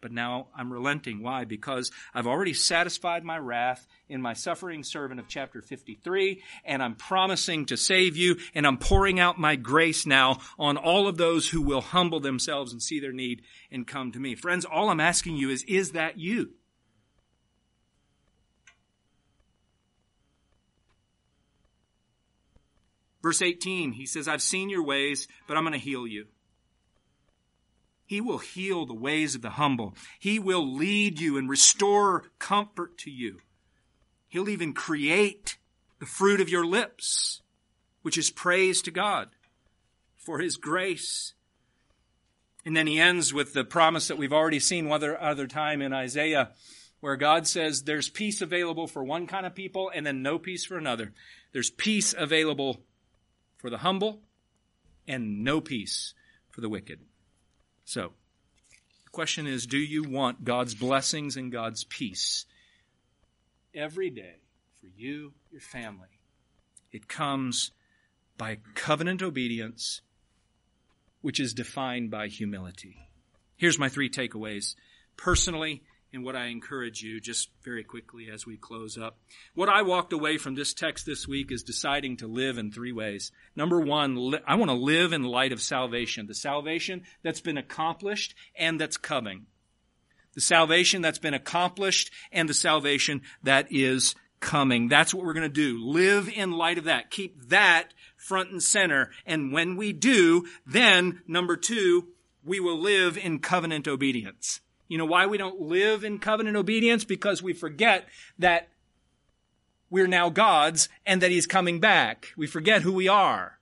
But 0.00 0.12
now 0.12 0.46
I'm 0.56 0.72
relenting. 0.72 1.22
Why? 1.22 1.44
Because 1.44 1.90
I've 2.14 2.26
already 2.28 2.54
satisfied 2.54 3.24
my 3.24 3.36
wrath 3.36 3.86
in 4.08 4.22
my 4.22 4.32
suffering 4.32 4.84
servant 4.84 5.18
of 5.18 5.26
chapter 5.26 5.60
53, 5.60 6.40
and 6.64 6.82
I'm 6.82 6.94
promising 6.94 7.66
to 7.66 7.76
save 7.76 8.16
you, 8.16 8.36
and 8.54 8.66
I'm 8.66 8.78
pouring 8.78 9.18
out 9.18 9.38
my 9.38 9.56
grace 9.56 10.06
now 10.06 10.38
on 10.58 10.76
all 10.76 11.08
of 11.08 11.16
those 11.16 11.48
who 11.48 11.62
will 11.62 11.80
humble 11.80 12.20
themselves 12.20 12.72
and 12.72 12.80
see 12.80 13.00
their 13.00 13.12
need 13.12 13.42
and 13.72 13.86
come 13.86 14.12
to 14.12 14.20
me. 14.20 14.36
Friends, 14.36 14.64
all 14.64 14.88
I'm 14.88 15.00
asking 15.00 15.36
you 15.36 15.50
is, 15.50 15.64
is 15.64 15.92
that 15.92 16.18
you? 16.18 16.50
Verse 23.20 23.42
18, 23.42 23.92
he 23.92 24.06
says, 24.06 24.28
I've 24.28 24.42
seen 24.42 24.70
your 24.70 24.84
ways, 24.84 25.26
but 25.48 25.56
I'm 25.56 25.64
going 25.64 25.72
to 25.72 25.78
heal 25.78 26.06
you. 26.06 26.26
He 28.08 28.22
will 28.22 28.38
heal 28.38 28.86
the 28.86 28.94
ways 28.94 29.34
of 29.34 29.42
the 29.42 29.50
humble. 29.50 29.94
He 30.18 30.38
will 30.38 30.66
lead 30.66 31.20
you 31.20 31.36
and 31.36 31.46
restore 31.46 32.24
comfort 32.38 32.96
to 33.00 33.10
you. 33.10 33.40
He'll 34.28 34.48
even 34.48 34.72
create 34.72 35.58
the 35.98 36.06
fruit 36.06 36.40
of 36.40 36.48
your 36.48 36.64
lips, 36.64 37.42
which 38.00 38.16
is 38.16 38.30
praise 38.30 38.80
to 38.82 38.90
God 38.90 39.28
for 40.16 40.38
His 40.38 40.56
grace. 40.56 41.34
And 42.64 42.74
then 42.74 42.86
he 42.86 42.98
ends 42.98 43.34
with 43.34 43.52
the 43.52 43.62
promise 43.62 44.08
that 44.08 44.16
we've 44.16 44.32
already 44.32 44.58
seen 44.58 44.88
one 44.88 45.04
other 45.04 45.46
time 45.46 45.82
in 45.82 45.92
Isaiah, 45.92 46.52
where 47.00 47.16
God 47.16 47.46
says 47.46 47.82
there's 47.82 48.08
peace 48.08 48.40
available 48.40 48.86
for 48.86 49.04
one 49.04 49.26
kind 49.26 49.44
of 49.44 49.54
people 49.54 49.90
and 49.94 50.06
then 50.06 50.22
no 50.22 50.38
peace 50.38 50.64
for 50.64 50.78
another. 50.78 51.12
There's 51.52 51.70
peace 51.70 52.14
available 52.16 52.80
for 53.58 53.68
the 53.68 53.78
humble 53.78 54.22
and 55.06 55.44
no 55.44 55.60
peace 55.60 56.14
for 56.48 56.62
the 56.62 56.70
wicked. 56.70 57.00
So, 57.88 58.12
the 59.06 59.10
question 59.12 59.46
is 59.46 59.66
do 59.66 59.78
you 59.78 60.02
want 60.02 60.44
God's 60.44 60.74
blessings 60.74 61.38
and 61.38 61.50
God's 61.50 61.84
peace 61.84 62.44
every 63.74 64.10
day 64.10 64.34
for 64.78 64.88
you, 64.94 65.32
your 65.50 65.62
family? 65.62 66.20
It 66.92 67.08
comes 67.08 67.70
by 68.36 68.58
covenant 68.74 69.22
obedience, 69.22 70.02
which 71.22 71.40
is 71.40 71.54
defined 71.54 72.10
by 72.10 72.28
humility. 72.28 73.08
Here's 73.56 73.78
my 73.78 73.88
three 73.88 74.10
takeaways. 74.10 74.74
Personally, 75.16 75.82
and 76.12 76.24
what 76.24 76.36
I 76.36 76.46
encourage 76.46 77.02
you 77.02 77.20
just 77.20 77.50
very 77.62 77.84
quickly 77.84 78.28
as 78.30 78.46
we 78.46 78.56
close 78.56 78.96
up. 78.96 79.18
What 79.54 79.68
I 79.68 79.82
walked 79.82 80.12
away 80.12 80.38
from 80.38 80.54
this 80.54 80.72
text 80.72 81.04
this 81.04 81.28
week 81.28 81.52
is 81.52 81.62
deciding 81.62 82.18
to 82.18 82.26
live 82.26 82.58
in 82.58 82.72
three 82.72 82.92
ways. 82.92 83.30
Number 83.54 83.80
one, 83.80 84.34
I 84.46 84.54
want 84.54 84.70
to 84.70 84.76
live 84.76 85.12
in 85.12 85.22
light 85.24 85.52
of 85.52 85.60
salvation, 85.60 86.26
the 86.26 86.34
salvation 86.34 87.02
that's 87.22 87.40
been 87.40 87.58
accomplished 87.58 88.34
and 88.56 88.80
that's 88.80 88.96
coming. 88.96 89.46
The 90.34 90.40
salvation 90.40 91.02
that's 91.02 91.18
been 91.18 91.34
accomplished 91.34 92.10
and 92.32 92.48
the 92.48 92.54
salvation 92.54 93.22
that 93.42 93.66
is 93.70 94.14
coming. 94.40 94.88
That's 94.88 95.12
what 95.12 95.24
we're 95.24 95.34
going 95.34 95.42
to 95.42 95.48
do. 95.48 95.84
Live 95.84 96.28
in 96.28 96.52
light 96.52 96.78
of 96.78 96.84
that. 96.84 97.10
Keep 97.10 97.48
that 97.48 97.92
front 98.16 98.50
and 98.50 98.62
center. 98.62 99.10
And 99.26 99.52
when 99.52 99.76
we 99.76 99.92
do, 99.92 100.46
then 100.66 101.22
number 101.26 101.56
two, 101.56 102.08
we 102.44 102.60
will 102.60 102.78
live 102.78 103.18
in 103.18 103.40
covenant 103.40 103.88
obedience. 103.88 104.60
You 104.88 104.98
know 104.98 105.04
why 105.04 105.26
we 105.26 105.38
don't 105.38 105.60
live 105.60 106.02
in 106.02 106.18
covenant 106.18 106.56
obedience? 106.56 107.04
Because 107.04 107.42
we 107.42 107.52
forget 107.52 108.08
that 108.38 108.68
we're 109.90 110.06
now 110.06 110.30
God's 110.30 110.88
and 111.06 111.20
that 111.22 111.30
He's 111.30 111.46
coming 111.46 111.78
back. 111.78 112.32
We 112.36 112.46
forget 112.46 112.82
who 112.82 112.92
we 112.92 113.06
are. 113.06 113.58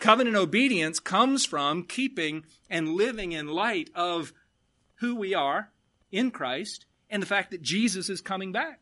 Covenant 0.00 0.36
obedience 0.36 1.00
comes 1.00 1.44
from 1.44 1.82
keeping 1.82 2.44
and 2.70 2.94
living 2.94 3.32
in 3.32 3.48
light 3.48 3.90
of 3.94 4.32
who 4.96 5.14
we 5.14 5.34
are 5.34 5.70
in 6.10 6.30
Christ 6.30 6.86
and 7.10 7.22
the 7.22 7.26
fact 7.26 7.50
that 7.50 7.62
Jesus 7.62 8.08
is 8.08 8.20
coming 8.20 8.52
back. 8.52 8.80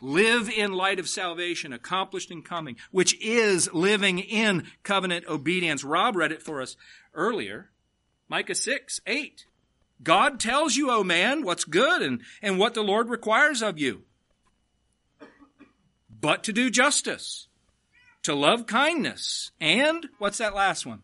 Live 0.00 0.50
in 0.50 0.72
light 0.72 0.98
of 0.98 1.08
salvation 1.08 1.72
accomplished 1.72 2.30
and 2.30 2.44
coming, 2.44 2.76
which 2.90 3.18
is 3.22 3.72
living 3.72 4.18
in 4.18 4.66
covenant 4.82 5.26
obedience. 5.26 5.82
Rob 5.82 6.16
read 6.16 6.32
it 6.32 6.42
for 6.42 6.60
us 6.60 6.76
earlier. 7.14 7.70
Micah 8.28 8.54
6, 8.54 9.00
8. 9.06 9.46
God 10.02 10.40
tells 10.40 10.76
you, 10.76 10.90
O 10.90 10.98
oh 10.98 11.04
man, 11.04 11.42
what's 11.42 11.64
good 11.64 12.02
and, 12.02 12.20
and 12.42 12.58
what 12.58 12.74
the 12.74 12.82
Lord 12.82 13.08
requires 13.08 13.62
of 13.62 13.78
you. 13.78 14.02
But 16.20 16.42
to 16.44 16.52
do 16.52 16.70
justice, 16.70 17.48
to 18.22 18.34
love 18.34 18.66
kindness, 18.66 19.50
and 19.60 20.08
what's 20.18 20.38
that 20.38 20.54
last 20.54 20.86
one? 20.86 21.02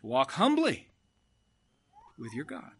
To 0.00 0.06
walk 0.06 0.32
humbly 0.32 0.88
with 2.18 2.32
your 2.34 2.44
God. 2.44 2.72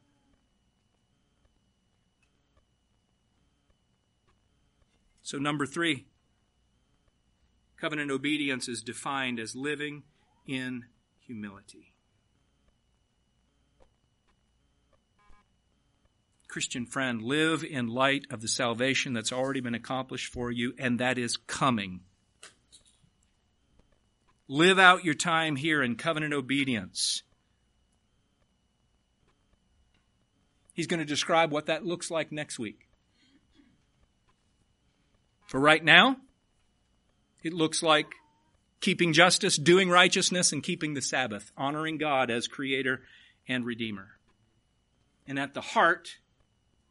So, 5.22 5.38
number 5.38 5.66
three, 5.66 6.06
covenant 7.80 8.12
obedience 8.12 8.68
is 8.68 8.82
defined 8.82 9.40
as 9.40 9.56
living 9.56 10.04
in 10.46 10.84
humility. 11.18 11.95
Christian 16.56 16.86
friend, 16.86 17.20
live 17.20 17.62
in 17.62 17.86
light 17.86 18.24
of 18.30 18.40
the 18.40 18.48
salvation 18.48 19.12
that's 19.12 19.30
already 19.30 19.60
been 19.60 19.74
accomplished 19.74 20.32
for 20.32 20.50
you 20.50 20.72
and 20.78 20.98
that 20.98 21.18
is 21.18 21.36
coming. 21.36 22.00
Live 24.48 24.78
out 24.78 25.04
your 25.04 25.12
time 25.12 25.56
here 25.56 25.82
in 25.82 25.96
covenant 25.96 26.32
obedience. 26.32 27.22
He's 30.72 30.86
going 30.86 31.00
to 31.00 31.04
describe 31.04 31.52
what 31.52 31.66
that 31.66 31.84
looks 31.84 32.10
like 32.10 32.32
next 32.32 32.58
week. 32.58 32.88
For 35.48 35.60
right 35.60 35.84
now, 35.84 36.16
it 37.42 37.52
looks 37.52 37.82
like 37.82 38.14
keeping 38.80 39.12
justice, 39.12 39.58
doing 39.58 39.90
righteousness, 39.90 40.54
and 40.54 40.62
keeping 40.62 40.94
the 40.94 41.02
Sabbath, 41.02 41.52
honoring 41.54 41.98
God 41.98 42.30
as 42.30 42.48
Creator 42.48 43.02
and 43.46 43.66
Redeemer. 43.66 44.12
And 45.28 45.38
at 45.38 45.52
the 45.52 45.60
heart 45.60 46.16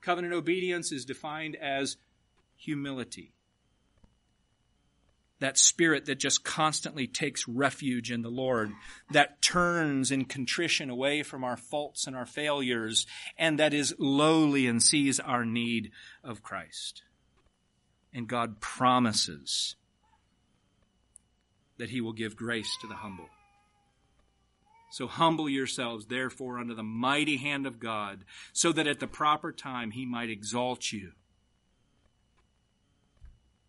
Covenant 0.06 0.36
obedience 0.36 0.92
is 0.92 1.04
defined 1.04 1.56
as 1.56 1.98
humility. 2.56 3.34
That 5.40 5.58
spirit 5.58 6.06
that 6.06 6.20
just 6.20 6.44
constantly 6.44 7.08
takes 7.08 7.48
refuge 7.48 8.12
in 8.12 8.22
the 8.22 8.30
Lord, 8.30 8.72
that 9.10 9.42
turns 9.42 10.12
in 10.12 10.26
contrition 10.26 10.92
away 10.92 11.24
from 11.24 11.44
our 11.44 11.58
faults 11.58 12.06
and 12.06 12.16
our 12.16 12.28
failures, 12.28 13.08
and 13.36 13.58
that 13.58 13.74
is 13.74 13.96
lowly 13.98 14.68
and 14.68 14.82
sees 14.82 15.20
our 15.20 15.44
need 15.44 15.90
of 16.24 16.44
Christ. 16.44 17.02
And 18.14 18.28
God 18.28 18.62
promises 18.62 19.76
that 21.80 21.90
He 21.90 22.00
will 22.00 22.14
give 22.14 22.36
grace 22.36 22.78
to 22.82 22.88
the 22.88 22.98
humble. 22.98 23.30
So 24.96 25.08
humble 25.08 25.50
yourselves, 25.50 26.06
therefore, 26.06 26.58
under 26.58 26.74
the 26.74 26.82
mighty 26.82 27.36
hand 27.36 27.68
of 27.68 27.82
God, 27.82 28.24
so 28.54 28.72
that 28.72 28.88
at 28.88 29.02
the 29.02 29.08
proper 29.08 29.52
time 29.52 29.92
he 29.92 30.06
might 30.06 30.30
exalt 30.30 30.90
you. 30.94 31.12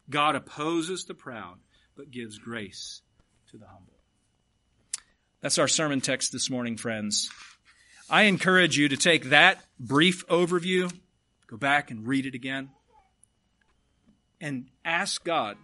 God 0.08 0.36
opposes 0.36 1.04
the 1.04 1.14
proud, 1.14 1.58
but 1.96 2.12
gives 2.12 2.38
grace 2.38 3.02
to 3.50 3.58
the 3.58 3.66
humble. 3.66 3.94
That's 5.40 5.58
our 5.58 5.66
sermon 5.66 6.00
text 6.00 6.30
this 6.30 6.48
morning, 6.48 6.76
friends. 6.76 7.28
I 8.08 8.22
encourage 8.22 8.78
you 8.78 8.88
to 8.88 8.96
take 8.96 9.30
that 9.30 9.64
brief 9.80 10.24
overview, 10.28 10.94
go 11.48 11.56
back 11.56 11.90
and 11.90 12.06
read 12.06 12.26
it 12.26 12.36
again, 12.36 12.70
and 14.40 14.68
ask 14.84 15.24
God 15.24 15.56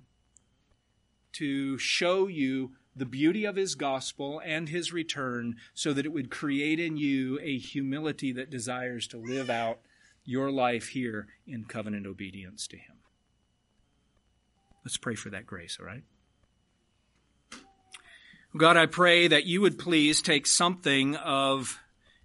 to 1.35 1.79
show 1.79 2.27
you 2.27 2.73
the 2.95 3.07
beauty 3.07 3.45
of 3.45 3.57
his 3.57 3.75
gospel 3.75 4.41
and 4.45 4.69
his 4.69 4.93
return 4.93 5.57
so 5.75 5.93
that 5.93 6.05
it 6.05 6.13
would 6.13 6.31
create 6.31 6.79
in 6.79 6.97
you 6.97 7.39
a 7.43 7.59
humility 7.59 8.33
that 8.33 8.51
desires 8.51 9.07
to 9.09 9.17
live 9.17 9.49
out 9.49 9.81
your 10.25 10.51
life 10.51 10.89
here 10.89 11.27
in 11.47 11.65
covenant 11.65 12.07
obedience 12.07 12.67
to 12.69 12.77
him. 12.77 12.97
Let's 14.85 14.97
pray 14.97 15.15
for 15.15 15.31
that 15.31 15.47
grace, 15.47 15.79
all 15.81 15.87
right? 15.87 16.03
God, 18.57 18.77
I 18.77 18.87
pray 18.87 19.29
that 19.29 19.47
you 19.47 19.63
would 19.63 19.79
please 19.79 20.21
take 20.21 20.47
something 20.47 21.17
of 21.17 21.81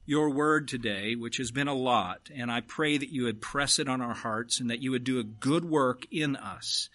your 0.06 0.30
word 0.30 0.68
today, 0.68 1.16
which 1.16 1.38
has 1.38 1.52
been 1.52 1.68
a 1.68 1.74
lot, 1.74 2.30
and 2.34 2.52
I 2.52 2.62
pray 2.62 2.98
that 2.98 3.14
you 3.14 3.24
would 3.24 3.42
press 3.42 3.80
it 3.80 3.88
on 3.88 4.02
our 4.02 4.14
hearts 4.14 4.60
and 4.60 4.70
that 4.70 4.82
you 4.82 4.92
would 4.92 5.04
do 5.04 5.20
a 5.20 5.24
good 5.24 5.64
work 5.64 6.06
in 6.12 6.36
us. 6.36 6.90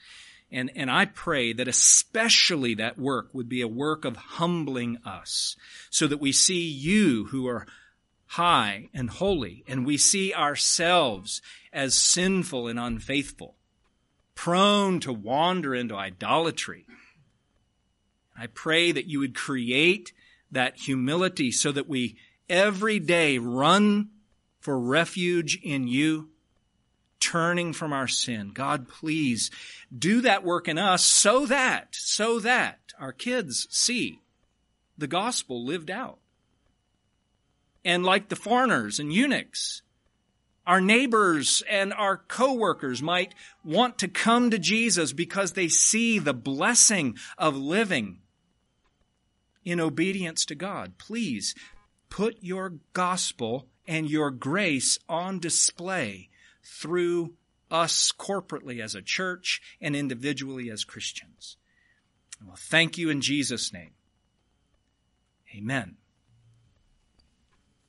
And, 0.53 0.71
and 0.77 0.91
I 0.91 1.07
pray 1.07 1.55
that 1.55 1.67
especially 1.67 2.75
that 2.75 2.99
work 2.99 3.31
would 3.33 3.49
be 3.49 3.63
a 3.63 3.69
work 3.69 4.05
of 4.05 4.17
humbling 4.17 4.99
us 5.05 5.57
so 5.89 6.07
that 6.07 6.21
we 6.21 6.31
see 6.31 6.69
you 6.69 7.25
who 7.27 7.49
are 7.49 7.67
high 8.27 8.91
and 8.93 9.09
holy 9.09 9.65
and 9.67 9.87
we 9.87 9.97
see 9.97 10.33
ourselves 10.35 11.41
as 11.73 11.95
sinful 11.95 12.69
and 12.69 12.79
unfaithful, 12.79 13.57
prone 14.35 15.01
to 15.01 15.13
wander 15.13 15.75
into 15.75 15.97
idolatry. 15.97 16.87
I 18.39 18.47
pray 18.47 18.93
that 18.93 19.07
you 19.07 19.21
would 19.21 19.35
create 19.35 20.13
that 20.51 20.77
humility 20.77 21.51
so 21.51 21.73
that 21.73 21.89
we 21.89 22.17
every 22.51 22.99
day 22.99 23.39
run 23.39 24.11
for 24.61 24.79
refuge 24.79 25.59
in 25.63 25.89
you 25.89 26.29
turning 27.33 27.73
from 27.73 27.95
our 27.95 28.07
sin. 28.07 28.51
God, 28.53 28.89
please 28.89 29.51
do 29.97 30.21
that 30.21 30.45
work 30.45 30.69
in 30.69 30.77
us 30.77 31.03
so 31.03 31.47
that, 31.47 31.89
so 31.93 32.39
that 32.41 32.93
our 33.01 33.13
kids 33.13 33.67
see 33.71 34.21
the 34.99 35.07
gospel 35.07 35.65
lived 35.65 35.91
out. 35.91 36.19
And 37.87 38.05
like 38.05 38.29
the 38.29 38.37
foreigners 38.37 38.99
and 38.99 39.11
eunuchs, 39.11 39.81
our 40.67 40.83
neighbors 40.83 41.63
and 41.71 41.95
our 41.95 42.19
coworkers 42.19 43.01
might 43.01 43.35
want 43.65 43.99
to 44.01 44.09
come 44.09 44.51
to 44.51 44.59
Jesus 44.59 45.15
because 45.15 45.53
they 45.53 45.69
see 45.69 46.19
the 46.19 46.35
blessing 46.35 47.17
of 47.39 47.57
living 47.57 48.19
in 49.65 49.81
obedience 49.81 50.45
to 50.45 50.55
God. 50.55 50.99
Please 50.99 51.55
put 52.11 52.37
your 52.43 52.75
gospel 52.93 53.69
and 53.89 54.11
your 54.11 54.31
grace 54.31 54.99
on 55.09 55.39
display 55.39 56.29
through 56.65 57.35
us 57.71 58.13
corporately 58.13 58.81
as 58.81 58.95
a 58.95 59.03
church 59.03 59.61
and 59.81 59.97
individually 59.97 60.71
as 60.71 60.85
Christians. 60.85 61.57
Well, 62.45 62.57
thank 62.57 62.99
you 62.99 63.09
in 63.09 63.21
Jesus' 63.21 63.73
name. 63.73 63.93
Amen. 65.57 65.97